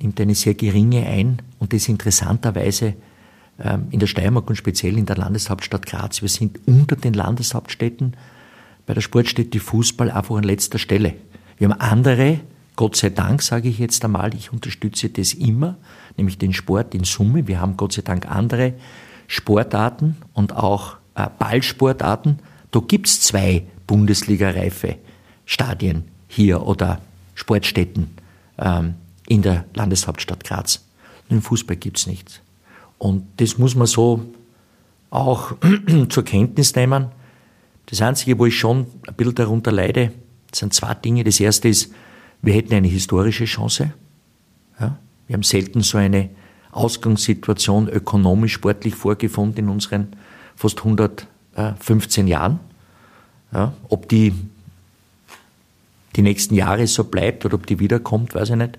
[0.00, 2.94] nimmt eine sehr geringe ein und das interessanterweise
[3.60, 6.22] ähm, in der Steiermark und speziell in der Landeshauptstadt Graz.
[6.22, 8.16] Wir sind unter den Landeshauptstädten
[8.86, 11.14] bei der Sportstätte Fußball einfach an letzter Stelle.
[11.58, 12.40] Wir haben andere,
[12.76, 15.76] Gott sei Dank sage ich jetzt einmal, ich unterstütze das immer,
[16.16, 17.48] nämlich den Sport in Summe.
[17.48, 18.74] Wir haben Gott sei Dank andere
[19.26, 22.38] Sportarten und auch äh, Ballsportarten.
[22.70, 24.96] Da gibt es zwei Bundesliga-reife
[25.44, 27.00] Stadien hier oder
[27.34, 28.10] Sportstätten
[28.58, 28.94] ähm,
[29.28, 30.84] in der Landeshauptstadt Graz.
[31.28, 32.40] Nur im Fußball gibt es nichts.
[32.96, 34.24] Und das muss man so
[35.10, 35.52] auch
[36.08, 37.08] zur Kenntnis nehmen.
[37.86, 40.12] Das Einzige, wo ich schon ein bisschen darunter leide,
[40.52, 41.24] sind zwei Dinge.
[41.24, 41.92] Das erste ist,
[42.42, 43.92] wir hätten eine historische Chance.
[44.80, 44.98] Ja?
[45.26, 46.30] Wir haben selten so eine
[46.72, 50.08] Ausgangssituation ökonomisch, sportlich vorgefunden in unseren
[50.56, 52.60] fast 115 Jahren.
[53.52, 53.74] Ja?
[53.88, 54.32] Ob die
[56.16, 58.78] die nächsten Jahre so bleibt oder ob die wiederkommt, weiß ich nicht.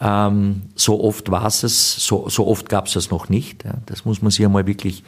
[0.00, 3.64] Ähm, so oft war es, so, so oft gab es es noch nicht.
[3.64, 3.74] Ja.
[3.86, 5.04] Das muss man sich einmal wirklich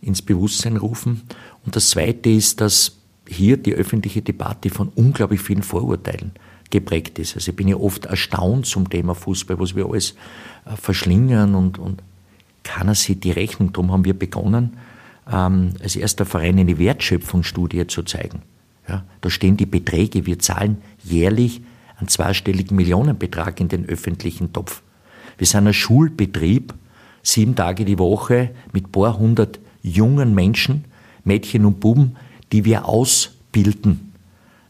[0.00, 1.22] ins Bewusstsein rufen.
[1.64, 2.96] Und das Zweite ist, dass
[3.26, 6.32] hier die öffentliche Debatte von unglaublich vielen Vorurteilen
[6.70, 7.34] geprägt ist.
[7.34, 10.14] Also ich bin ja oft erstaunt zum Thema Fußball, was wir alles
[10.64, 12.02] äh, verschlingern und, und
[12.62, 13.72] keiner sieht die Rechnung.
[13.72, 14.76] Darum haben wir begonnen,
[15.30, 18.42] ähm, als erster Verein eine Wertschöpfungsstudie zu zeigen.
[18.88, 21.60] Ja, da stehen die Beträge, wir zahlen jährlich
[21.98, 24.82] einen zweistelligen Millionenbetrag in den öffentlichen Topf.
[25.36, 26.74] Wir sind ein Schulbetrieb,
[27.22, 30.84] sieben Tage die Woche mit paar hundert jungen Menschen,
[31.24, 32.16] Mädchen und Buben,
[32.52, 34.12] die wir ausbilden,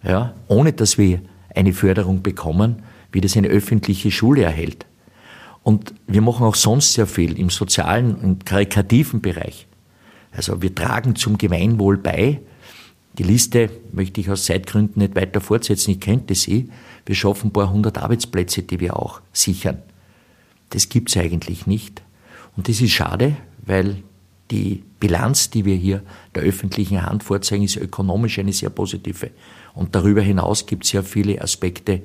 [0.02, 1.20] ja, ohne dass wir
[1.54, 4.86] eine Förderung bekommen, wie das eine öffentliche Schule erhält.
[5.62, 9.66] Und wir machen auch sonst sehr viel im sozialen und karikativen Bereich.
[10.32, 12.40] Also wir tragen zum Gemeinwohl bei.
[13.18, 16.70] Die Liste möchte ich aus Zeitgründen nicht weiter fortsetzen, ich könnte sie.
[17.08, 19.78] Wir schaffen ein paar hundert Arbeitsplätze, die wir auch sichern.
[20.68, 22.02] Das gibt es eigentlich nicht.
[22.54, 24.02] Und das ist schade, weil
[24.50, 26.02] die Bilanz, die wir hier
[26.34, 29.30] der öffentlichen Hand vorzeigen, ist ökonomisch eine sehr positive.
[29.72, 32.02] Und darüber hinaus gibt es ja viele Aspekte,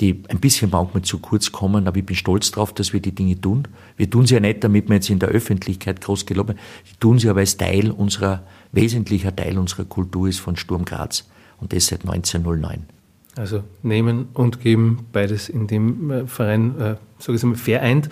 [0.00, 3.14] die ein bisschen manchmal zu kurz kommen, aber ich bin stolz darauf, dass wir die
[3.14, 3.68] Dinge tun.
[3.96, 6.60] Wir tun sie ja nicht, damit wir jetzt in der Öffentlichkeit groß gelobt werden.
[6.84, 8.42] Wir tun sie aber als Teil unserer,
[8.72, 11.28] wesentlicher Teil unserer Kultur ist von Sturm Graz.
[11.60, 12.88] Und das seit 1909.
[13.36, 18.08] Also nehmen und geben, beides in dem äh, Verein, äh, sage ich mal, vereint.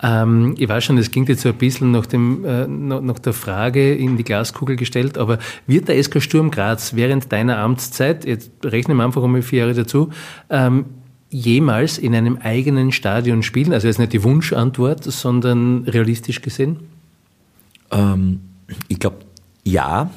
[0.00, 3.32] Ähm, ich weiß schon, es ging jetzt so ein bisschen nach, dem, äh, nach der
[3.32, 8.52] Frage in die Glaskugel gestellt, aber wird der SK Sturm Graz während deiner Amtszeit, jetzt
[8.64, 10.10] rechnen wir einfach einmal vier Jahre dazu,
[10.50, 10.84] ähm,
[11.30, 13.72] jemals in einem eigenen Stadion spielen?
[13.72, 16.78] Also jetzt nicht die Wunschantwort, sondern realistisch gesehen?
[17.90, 18.40] Ähm,
[18.86, 19.18] ich glaube,
[19.64, 20.10] ja.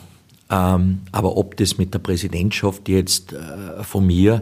[0.49, 4.41] Ähm, aber ob das mit der Präsidentschaft jetzt äh, von mir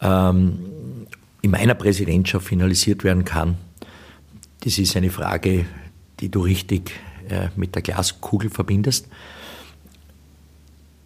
[0.00, 0.58] ähm,
[1.42, 3.56] in meiner Präsidentschaft finalisiert werden kann,
[4.60, 5.64] das ist eine Frage,
[6.20, 6.92] die du richtig
[7.28, 9.08] äh, mit der Glaskugel verbindest.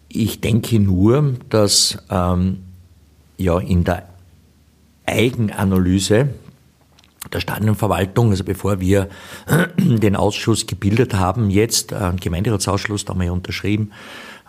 [0.09, 2.63] Ich denke nur, dass ähm,
[3.37, 4.07] ja in der
[5.05, 6.29] Eigenanalyse
[7.35, 9.09] der Stadionverwaltung, also bevor wir
[9.77, 13.91] den Ausschuss gebildet haben, jetzt, einen Gemeinderatsausschuss, da haben wir ja unterschrieben,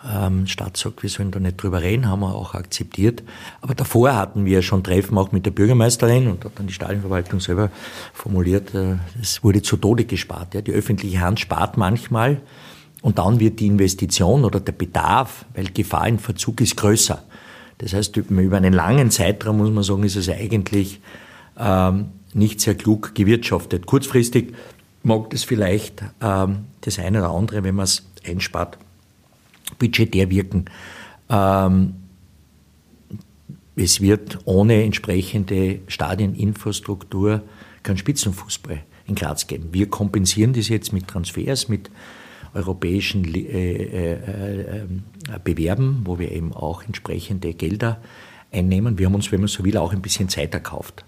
[0.09, 3.23] ähm, Stadt sagt, wir sollen da nicht drüber reden, haben wir auch akzeptiert.
[3.61, 7.39] Aber davor hatten wir schon Treffen auch mit der Bürgermeisterin und hat dann die Stadionverwaltung
[7.39, 7.71] selber
[8.13, 10.53] formuliert, äh, es wurde zu Tode gespart.
[10.53, 10.61] Ja.
[10.61, 12.41] Die öffentliche Hand spart manchmal
[13.01, 17.23] und dann wird die Investition oder der Bedarf, weil Gefahr in Verzug ist, größer.
[17.79, 20.99] Das heißt, über einen langen Zeitraum muss man sagen, ist es eigentlich
[21.59, 23.85] ähm, nicht sehr klug gewirtschaftet.
[23.85, 24.53] Kurzfristig
[25.03, 28.77] mag das vielleicht ähm, das eine oder andere, wenn man es einspart,
[29.79, 30.65] budgetär wirken.
[31.29, 31.93] Ähm,
[33.75, 37.43] es wird ohne entsprechende Stadieninfrastruktur
[37.83, 39.69] kein Spitzenfußball in Graz geben.
[39.71, 41.89] Wir kompensieren das jetzt mit Transfers, mit
[42.53, 44.87] europäischen äh, äh, äh,
[45.43, 48.01] Bewerben, wo wir eben auch entsprechende Gelder
[48.51, 48.97] einnehmen.
[48.97, 51.05] Wir haben uns, wenn man so will, auch ein bisschen Zeit erkauft,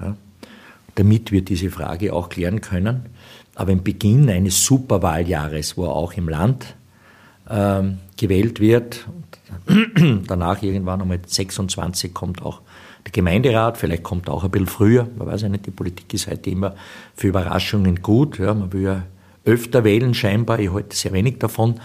[0.00, 0.16] ja,
[0.98, 3.06] damit wir diese Frage auch klären können.
[3.54, 6.74] Aber im Beginn eines Superwahljahres, wo auch im Land
[7.48, 9.06] ähm, gewählt wird,
[10.26, 12.62] danach irgendwann einmal 26 kommt auch
[13.06, 16.26] der Gemeinderat, vielleicht kommt auch ein bisschen früher, man weiß ja nicht, die Politik ist
[16.26, 16.74] heute immer
[17.14, 19.02] für Überraschungen gut, ja, man will ja
[19.44, 21.80] öfter wählen scheinbar, ich halte sehr wenig davon,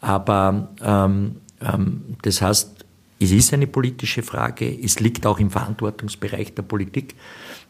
[0.00, 2.84] aber ähm, ähm, das heißt,
[3.18, 7.14] es ist eine politische Frage, es liegt auch im Verantwortungsbereich der Politik,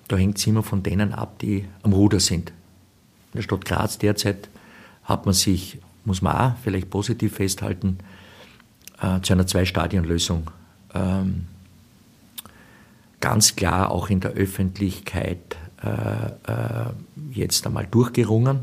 [0.08, 2.50] da hängt es immer von denen ab, die am Ruder sind.
[3.32, 4.48] In der Stadt Graz derzeit
[5.04, 7.98] hat man sich, muss man auch vielleicht positiv festhalten,
[9.00, 10.50] äh, zu einer Zwei-Stadien-Lösung
[10.94, 11.46] ähm,
[13.20, 16.90] ganz klar auch in der Öffentlichkeit äh, äh,
[17.32, 18.60] jetzt einmal durchgerungen.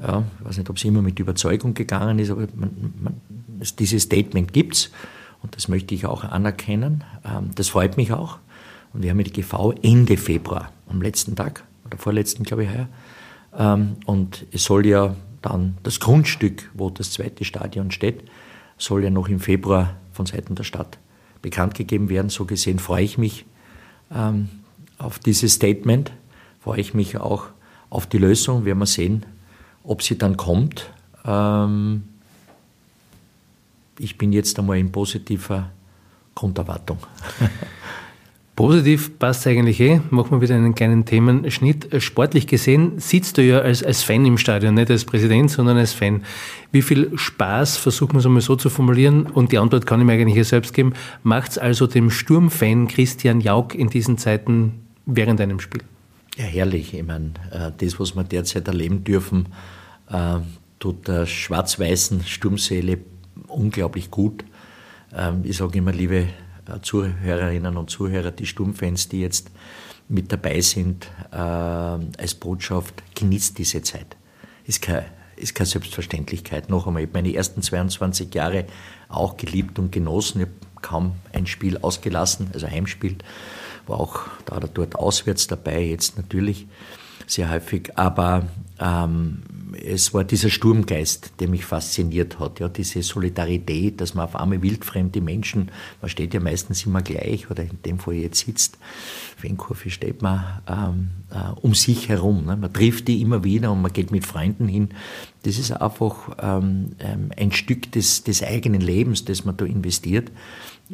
[0.00, 3.14] Ja, ich weiß nicht, ob es immer mit Überzeugung gegangen ist, aber man, man,
[3.78, 4.90] dieses Statement gibt es
[5.42, 7.04] und das möchte ich auch anerkennen.
[7.24, 8.38] Ähm, das freut mich auch.
[8.94, 12.88] Und wir haben die GV Ende Februar, am letzten Tag oder vorletzten, glaube ich, heuer.
[13.56, 18.22] Ähm, und es soll ja dann das Grundstück, wo das zweite Stadion steht,
[18.78, 20.98] soll ja noch im Februar von Seiten der Stadt
[21.42, 22.30] bekannt gegeben werden.
[22.30, 23.44] So gesehen freue ich mich
[24.14, 24.48] ähm,
[24.96, 26.12] auf dieses Statement,
[26.60, 27.46] freue ich mich auch
[27.90, 28.64] auf die Lösung.
[28.64, 29.26] Werden wir sehen,
[29.82, 30.90] ob sie dann kommt,
[31.24, 32.04] ähm,
[33.98, 35.70] ich bin jetzt einmal in positiver
[36.34, 36.98] Grunderwartung.
[38.56, 40.00] Positiv passt eigentlich eh.
[40.10, 42.00] Machen wir wieder einen kleinen Themenschnitt.
[42.00, 45.92] Sportlich gesehen sitzt du ja als, als Fan im Stadion, nicht als Präsident, sondern als
[45.92, 46.22] Fan.
[46.70, 50.06] Wie viel Spaß, versuchen wir es einmal so zu formulieren, und die Antwort kann ich
[50.06, 50.92] mir eigentlich hier selbst geben,
[51.24, 55.82] macht es also dem Sturmfan Christian Jauk in diesen Zeiten während einem Spiel?
[56.36, 56.94] Ja, herrlich.
[56.94, 59.46] Ich meine, äh, das, was wir derzeit erleben dürfen,
[60.08, 60.36] äh,
[60.78, 62.98] tut der schwarz-weißen Sturmseele
[63.48, 64.44] unglaublich gut.
[65.12, 66.28] Ähm, ich sage immer, liebe
[66.82, 69.50] Zuhörerinnen und Zuhörer, die Sturmfans, die jetzt
[70.08, 74.16] mit dabei sind, als Botschaft, genießt diese Zeit.
[74.66, 75.04] Ist kein
[75.36, 76.70] ist keine Selbstverständlichkeit.
[76.70, 78.66] Noch einmal, ich habe meine ersten 22 Jahre
[79.08, 80.40] auch geliebt und genossen.
[80.40, 83.16] Ich habe kaum ein Spiel ausgelassen, also Heimspiel.
[83.86, 86.66] War auch da oder dort auswärts dabei, jetzt natürlich
[87.26, 87.96] sehr häufig.
[87.98, 88.46] Aber
[88.80, 89.42] ähm,
[89.74, 92.60] es war dieser Sturmgeist, der mich fasziniert hat.
[92.60, 97.50] Ja, diese Solidarität, dass man auf einmal wildfremde Menschen, man steht ja meistens immer gleich,
[97.50, 98.78] oder in dem Fall jetzt sitzt,
[99.36, 102.44] Fankurve steht man ähm, äh, um sich herum.
[102.46, 102.56] Ne?
[102.56, 104.90] Man trifft die immer wieder und man geht mit Freunden hin.
[105.42, 110.30] Das ist einfach ähm, ähm ein Stück des, des eigenen Lebens, das man da investiert.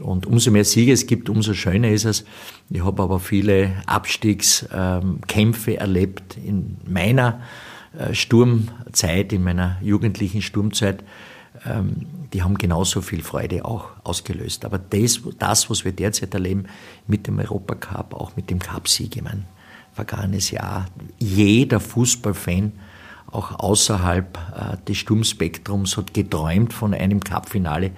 [0.00, 2.24] Und umso mehr Siege es gibt, umso schöner ist es.
[2.70, 7.40] Ich habe aber viele Abstiegskämpfe erlebt in meiner
[8.12, 11.02] Sturmzeit, in meiner jugendlichen Sturmzeit.
[11.66, 14.64] Ähm, die haben genauso viel Freude auch ausgelöst.
[14.64, 16.66] Aber das, das was wir derzeit erleben
[17.06, 19.42] mit dem Europacup, auch mit dem Cup-Sieg, ich meine,
[19.92, 20.86] vergangenes Jahr,
[21.18, 22.72] jeder Fußballfan,
[23.32, 27.92] auch außerhalb äh, des Sturmspektrums, hat geträumt von einem Cup-Finale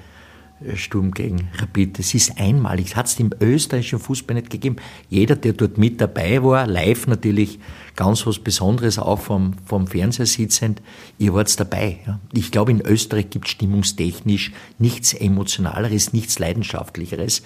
[0.75, 1.99] Sturm gegen Rapid.
[1.99, 2.91] Das ist einmalig.
[2.91, 4.77] Das hat es im österreichischen Fußball nicht gegeben.
[5.09, 7.59] Jeder, der dort mit dabei war, live natürlich
[7.97, 10.83] ganz was Besonderes, auch vom, vom Fernseher sitzend,
[11.19, 11.99] ihr wart dabei.
[12.07, 12.21] Ja.
[12.33, 17.43] Ich glaube, in Österreich gibt es stimmungstechnisch nichts Emotionaleres, nichts Leidenschaftlicheres.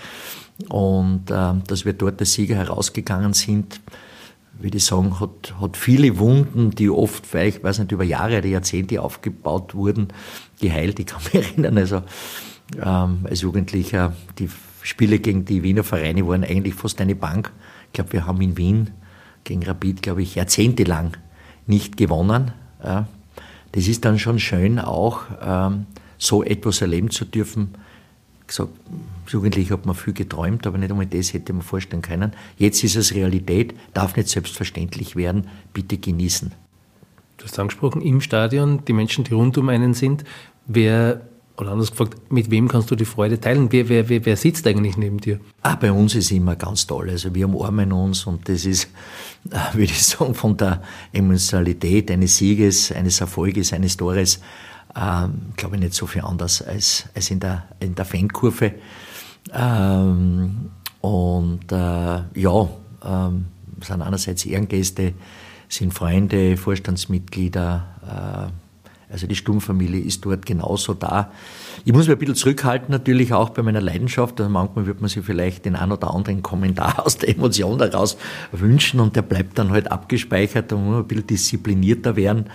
[0.69, 3.81] Und äh, dass wir dort der Sieger herausgegangen sind,
[4.59, 8.47] würde ich sagen, hat, hat viele Wunden, die oft vielleicht, weiß nicht, über Jahre oder
[8.47, 10.09] Jahrzehnte aufgebaut wurden,
[10.61, 10.99] geheilt.
[10.99, 12.03] Ich kann mich erinnern, also
[12.75, 14.15] ähm, als Jugendlicher.
[14.39, 14.49] Die
[14.83, 17.53] Spiele gegen die Wiener Vereine waren eigentlich fast eine Bank.
[17.87, 18.91] Ich glaube, wir haben in Wien
[19.45, 21.17] gegen Rapid, glaube ich, jahrzehntelang
[21.67, 22.53] nicht gewonnen.
[22.83, 23.09] Ja.
[23.73, 25.87] Das ist dann schon schön, auch ähm,
[26.19, 27.75] so etwas erleben zu dürfen.
[28.47, 28.71] Gesagt,
[29.25, 32.33] als Jugendlicher hat man viel geträumt, aber nicht einmal das hätte man vorstellen können.
[32.59, 35.49] Jetzt ist es Realität, darf nicht selbstverständlich werden.
[35.73, 36.53] Bitte genießen.
[37.39, 40.25] Du hast angesprochen, im Stadion, die Menschen, die rund um einen sind.
[40.67, 41.23] Wer
[41.59, 43.73] oder anders gefragt, mit wem kannst du die Freude teilen?
[43.73, 45.41] Wer, wer, wer, sitzt eigentlich neben dir?
[45.63, 47.11] Ah, bei uns ist immer ganz toll.
[47.11, 48.89] Also wir umarmen uns und das ist,
[49.51, 54.41] äh, würde ich sagen, von der Emotionalität eines Sieges, eines Erfolges, eines Tores,
[54.95, 58.75] ähm, glaube ich nicht so viel anders als, als in der, in der Fankurve.
[59.53, 62.69] Ähm, und äh, ja,
[63.05, 63.47] ähm,
[63.81, 65.15] sind einerseits Ehrengäste,
[65.69, 68.66] sind Freunde, Vorstandsmitglieder, äh,
[69.09, 71.31] also die Sturmfamilie ist dort genauso da.
[71.85, 74.41] Ich muss mich ein bisschen zurückhalten, natürlich auch bei meiner Leidenschaft.
[74.41, 78.17] Also manchmal wird man sich vielleicht den ein oder anderen Kommentar aus der Emotion daraus
[78.51, 82.47] wünschen und der bleibt dann halt abgespeichert, da muss ein bisschen disziplinierter werden.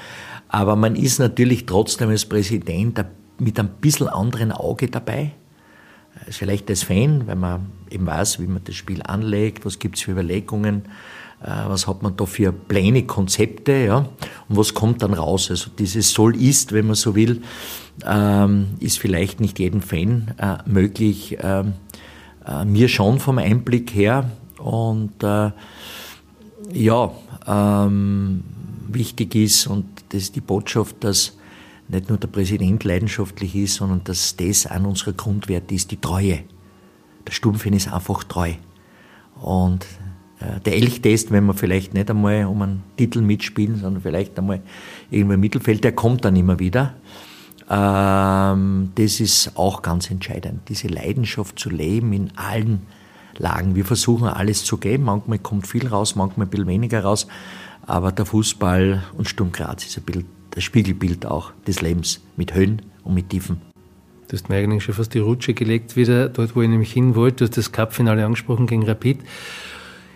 [0.50, 3.04] Aber man ist natürlich trotzdem als Präsident
[3.40, 5.32] mit einem bisschen anderen Auge dabei.
[6.30, 10.04] Vielleicht als Fan, weil man eben weiß, wie man das Spiel anlegt, was gibt es
[10.04, 10.84] für Überlegungen.
[11.44, 15.50] Äh, was hat man da für Pläne, Konzepte, ja, und was kommt dann raus.
[15.50, 17.42] Also dieses soll ist, wenn man so will,
[18.06, 21.74] ähm, ist vielleicht nicht jedem Fan äh, möglich, ähm,
[22.46, 25.24] äh, mir schon vom Einblick her und
[26.74, 27.12] ja,
[27.48, 28.44] ähm,
[28.88, 31.38] wichtig ist und das ist die Botschaft, dass
[31.88, 36.44] nicht nur der Präsident leidenschaftlich ist, sondern dass das an unserer Grundwerte ist, die Treue.
[37.28, 38.54] Der Sturmfan ist einfach treu.
[39.42, 39.86] Und
[40.66, 44.62] der Elchtest, wenn wir vielleicht nicht einmal um einen Titel mitspielen, sondern vielleicht einmal
[45.10, 46.96] irgendwo im Mittelfeld, der kommt dann immer wieder.
[47.70, 52.82] Ähm, das ist auch ganz entscheidend, diese Leidenschaft zu leben in allen
[53.38, 53.76] Lagen.
[53.76, 57.28] Wir versuchen alles zu geben, manchmal kommt viel raus, manchmal ein bisschen weniger raus,
[57.86, 62.54] aber der Fußball und Sturm Graz ist ein bisschen das Spiegelbild auch des Lebens mit
[62.54, 63.62] Höhen und mit Tiefen.
[64.28, 67.16] Du hast mir eigentlich schon fast die Rutsche gelegt, wieder dort, wo ich nämlich hin
[67.16, 67.38] wollte.
[67.38, 69.20] Du hast das Cup-Finale angesprochen gegen Rapid.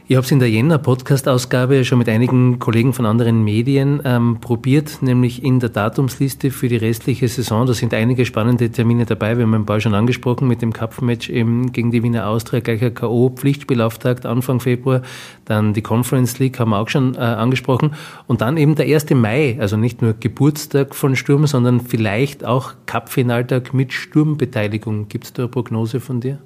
[0.07, 5.01] Ich habe es in der Jänner-Podcast-Ausgabe schon mit einigen Kollegen von anderen Medien ähm, probiert,
[5.01, 7.65] nämlich in der Datumsliste für die restliche Saison.
[7.65, 9.35] Da sind einige spannende Termine dabei.
[9.35, 13.31] Wir haben ein paar schon angesprochen mit dem Cup-Match gegen die Wiener Austria, gleicher K.O.,
[13.31, 15.01] Pflichtspielauftakt Anfang Februar.
[15.45, 17.95] Dann die Conference League haben wir auch schon äh, angesprochen.
[18.27, 19.09] Und dann eben der 1.
[19.09, 25.07] Mai, also nicht nur Geburtstag von Sturm, sondern vielleicht auch Cup-Finaltag mit Sturmbeteiligung.
[25.09, 26.37] Gibt es da eine Prognose von dir?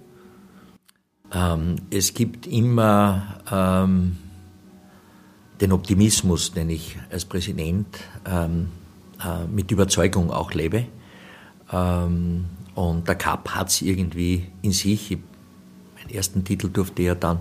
[1.33, 4.17] Ähm, es gibt immer ähm,
[5.61, 8.69] den Optimismus, den ich als Präsident ähm,
[9.23, 10.85] äh, mit Überzeugung auch lebe.
[11.71, 12.45] Ähm,
[12.75, 15.11] und der Cup hat es irgendwie in sich.
[15.11, 15.17] Ich,
[15.95, 17.39] meinen ersten Titel durfte er dann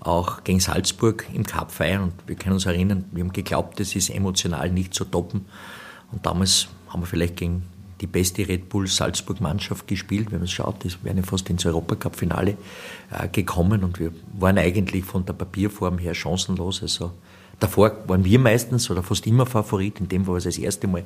[0.00, 2.04] auch gegen Salzburg im Cup feiern.
[2.04, 5.46] Und wir können uns erinnern, wir haben geglaubt, es ist emotional nicht zu toppen.
[6.12, 7.64] Und damals haben wir vielleicht gegen
[8.00, 10.30] die beste Red Bull Salzburg-Mannschaft gespielt.
[10.30, 12.56] Wenn man schaut, das wären fast ins Europacup-Finale
[13.10, 16.82] äh, gekommen und wir waren eigentlich von der Papierform her chancenlos.
[16.82, 17.12] Also
[17.60, 21.04] Davor waren wir meistens oder fast immer Favorit, in dem war es das erste Mal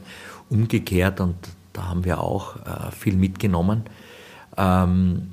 [0.51, 1.36] umgekehrt und
[1.72, 3.84] da haben wir auch äh, viel mitgenommen.
[4.59, 5.32] Ähm,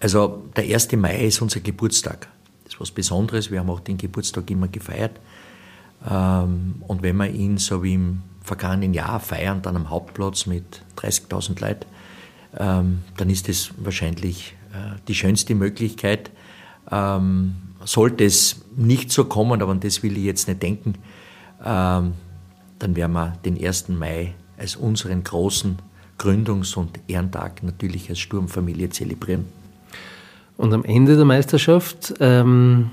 [0.00, 0.92] also der 1.
[0.92, 2.28] Mai ist unser Geburtstag.
[2.64, 3.50] Das ist was Besonderes.
[3.50, 5.18] Wir haben auch den Geburtstag immer gefeiert.
[6.06, 10.82] Ähm, und wenn wir ihn so wie im vergangenen Jahr feiern, dann am Hauptplatz mit
[10.96, 11.86] 30.000 Leuten,
[12.56, 16.30] ähm, dann ist das wahrscheinlich äh, die schönste Möglichkeit.
[16.90, 20.94] Ähm, sollte es nicht so kommen, aber an das will ich jetzt nicht denken,
[21.60, 22.14] dann
[22.78, 23.88] werden wir den 1.
[23.88, 25.78] Mai als unseren großen
[26.18, 29.46] Gründungs- und Ehrentag natürlich als Sturmfamilie zelebrieren.
[30.56, 32.90] Und am Ende der Meisterschaft ähm,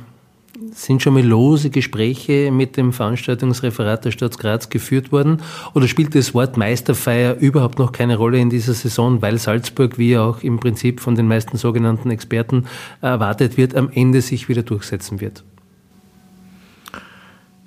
[0.73, 5.41] sind schon mal lose Gespräche mit dem Veranstaltungsreferat der Stadt Graz geführt worden?
[5.73, 10.17] Oder spielt das Wort Meisterfeier überhaupt noch keine Rolle in dieser Saison, weil Salzburg, wie
[10.17, 12.65] auch im Prinzip von den meisten sogenannten Experten
[13.01, 15.43] erwartet wird, am Ende sich wieder durchsetzen wird?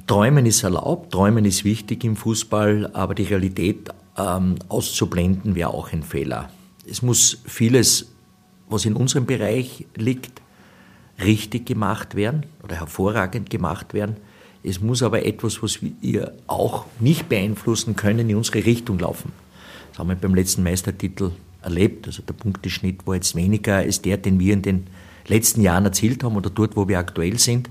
[0.06, 3.88] Träumen ist erlaubt, Träumen ist wichtig im Fußball, aber die Realität
[4.18, 6.50] ähm, auszublenden wäre auch ein Fehler.
[6.86, 8.10] Es muss vieles
[8.68, 10.40] was in unserem Bereich liegt,
[11.22, 14.16] richtig gemacht werden oder hervorragend gemacht werden.
[14.62, 19.32] Es muss aber etwas, was wir auch nicht beeinflussen können, in unsere Richtung laufen.
[19.90, 22.06] Das haben wir beim letzten Meistertitel erlebt.
[22.06, 24.86] Also der Punkteschnitt war jetzt weniger als der, den wir in den
[25.26, 27.68] letzten Jahren erzielt haben oder dort, wo wir aktuell sind.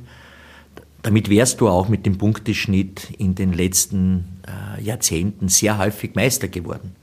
[1.02, 6.48] Damit wärst du auch mit dem Punkteschnitt in den letzten äh, Jahrzehnten sehr häufig Meister
[6.48, 6.96] geworden.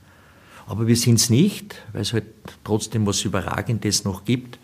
[0.65, 2.25] Aber wir sind es nicht, weil es halt
[2.63, 4.57] trotzdem was Überragendes noch gibt.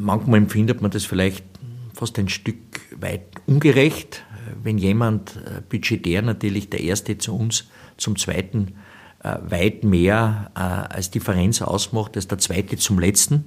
[0.00, 1.44] Manchmal empfindet man das vielleicht
[1.92, 4.24] fast ein Stück weit ungerecht,
[4.62, 7.64] wenn jemand äh, budgetär natürlich der Erste zu uns,
[7.96, 8.74] zum Zweiten
[9.22, 13.44] äh, weit mehr äh, als Differenz ausmacht als der Zweite zum Letzten.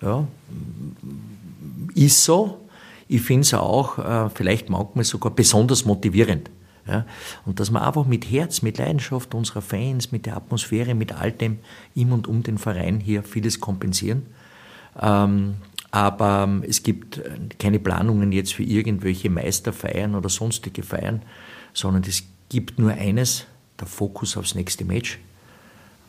[0.00, 0.26] Ja,
[1.94, 2.58] ist so.
[3.08, 6.50] Ich finde es auch vielleicht manchmal sogar besonders motivierend.
[6.86, 7.06] Ja?
[7.44, 11.30] Und dass wir einfach mit Herz, mit Leidenschaft unserer Fans, mit der Atmosphäre, mit all
[11.30, 11.58] dem
[11.94, 14.26] im und um den Verein hier vieles kompensieren.
[15.00, 15.54] Ähm,
[15.92, 21.22] aber ähm, es gibt äh, keine Planungen jetzt für irgendwelche Meisterfeiern oder sonstige Feiern,
[21.74, 23.46] sondern es gibt nur eines,
[23.78, 25.20] der Fokus aufs nächste Match.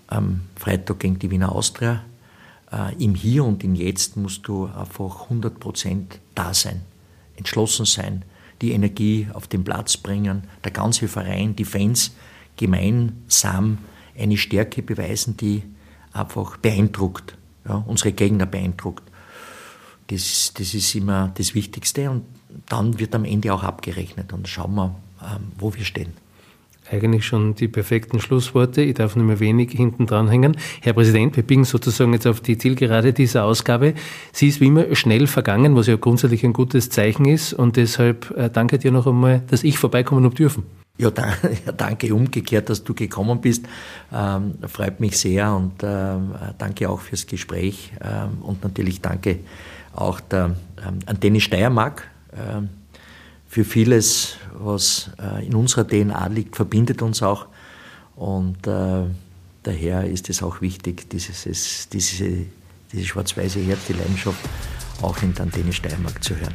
[0.07, 2.03] Am Freitag gegen die Wiener Austria.
[2.71, 6.81] Äh, Im Hier und im Jetzt musst du einfach 100% da sein,
[7.36, 8.23] entschlossen sein,
[8.61, 12.15] die Energie auf den Platz bringen, der ganze Verein, die Fans
[12.55, 13.79] gemeinsam
[14.17, 15.63] eine Stärke beweisen, die
[16.13, 17.36] einfach beeindruckt,
[17.67, 19.02] ja, unsere Gegner beeindruckt.
[20.07, 22.23] Das, das ist immer das Wichtigste und
[22.67, 26.13] dann wird am Ende auch abgerechnet und schauen wir, ähm, wo wir stehen
[26.91, 28.81] eigentlich schon die perfekten Schlussworte.
[28.81, 30.57] Ich darf nur mehr wenig hinten dranhängen.
[30.81, 33.93] Herr Präsident, wir biegen sozusagen jetzt auf die Zielgerade dieser Ausgabe.
[34.31, 37.53] Sie ist wie immer schnell vergangen, was ja grundsätzlich ein gutes Zeichen ist.
[37.53, 40.63] Und deshalb äh, danke dir noch einmal, dass ich vorbeikommen habe dürfen.
[40.99, 43.65] Ja, danke umgekehrt, dass du gekommen bist.
[44.13, 47.91] Ähm, freut mich sehr und ähm, danke auch fürs Gespräch.
[47.99, 49.39] Ähm, und natürlich danke
[49.95, 52.07] auch der ähm, Antenne Steiermark.
[52.35, 52.69] Ähm,
[53.47, 57.45] für vieles, was äh, in unserer DNA liegt, verbindet uns auch.
[58.15, 59.03] Und äh,
[59.61, 62.45] daher ist es auch wichtig, dieses, diese,
[62.91, 64.39] diese schwarz-weiße Herz, die Leidenschaft
[65.01, 66.53] auch in der Antenne Steiermark zu hören.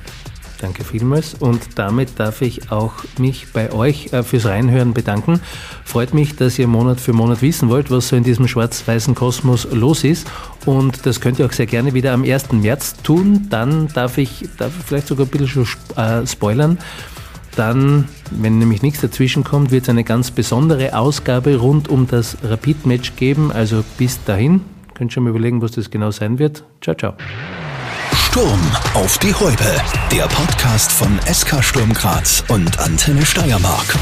[0.60, 5.40] Danke vielmals und damit darf ich auch mich bei euch äh, fürs Reinhören bedanken.
[5.84, 9.68] Freut mich, dass ihr Monat für Monat wissen wollt, was so in diesem schwarz-weißen Kosmos
[9.70, 10.26] los ist
[10.66, 12.52] und das könnt ihr auch sehr gerne wieder am 1.
[12.52, 13.46] März tun.
[13.50, 16.78] Dann darf ich, darf ich vielleicht sogar ein bisschen schon äh, spoilern.
[17.54, 22.36] Dann, wenn nämlich nichts dazwischen kommt, wird es eine ganz besondere Ausgabe rund um das
[22.42, 23.50] Rapid-Match geben.
[23.50, 24.60] Also bis dahin,
[24.94, 26.64] könnt ihr schon mal überlegen, was das genau sein wird.
[26.80, 27.14] Ciao, ciao.
[28.38, 29.82] Sturm auf die Häupe.
[30.12, 33.96] Der Podcast von SK Sturm Graz und Antenne Steiermark.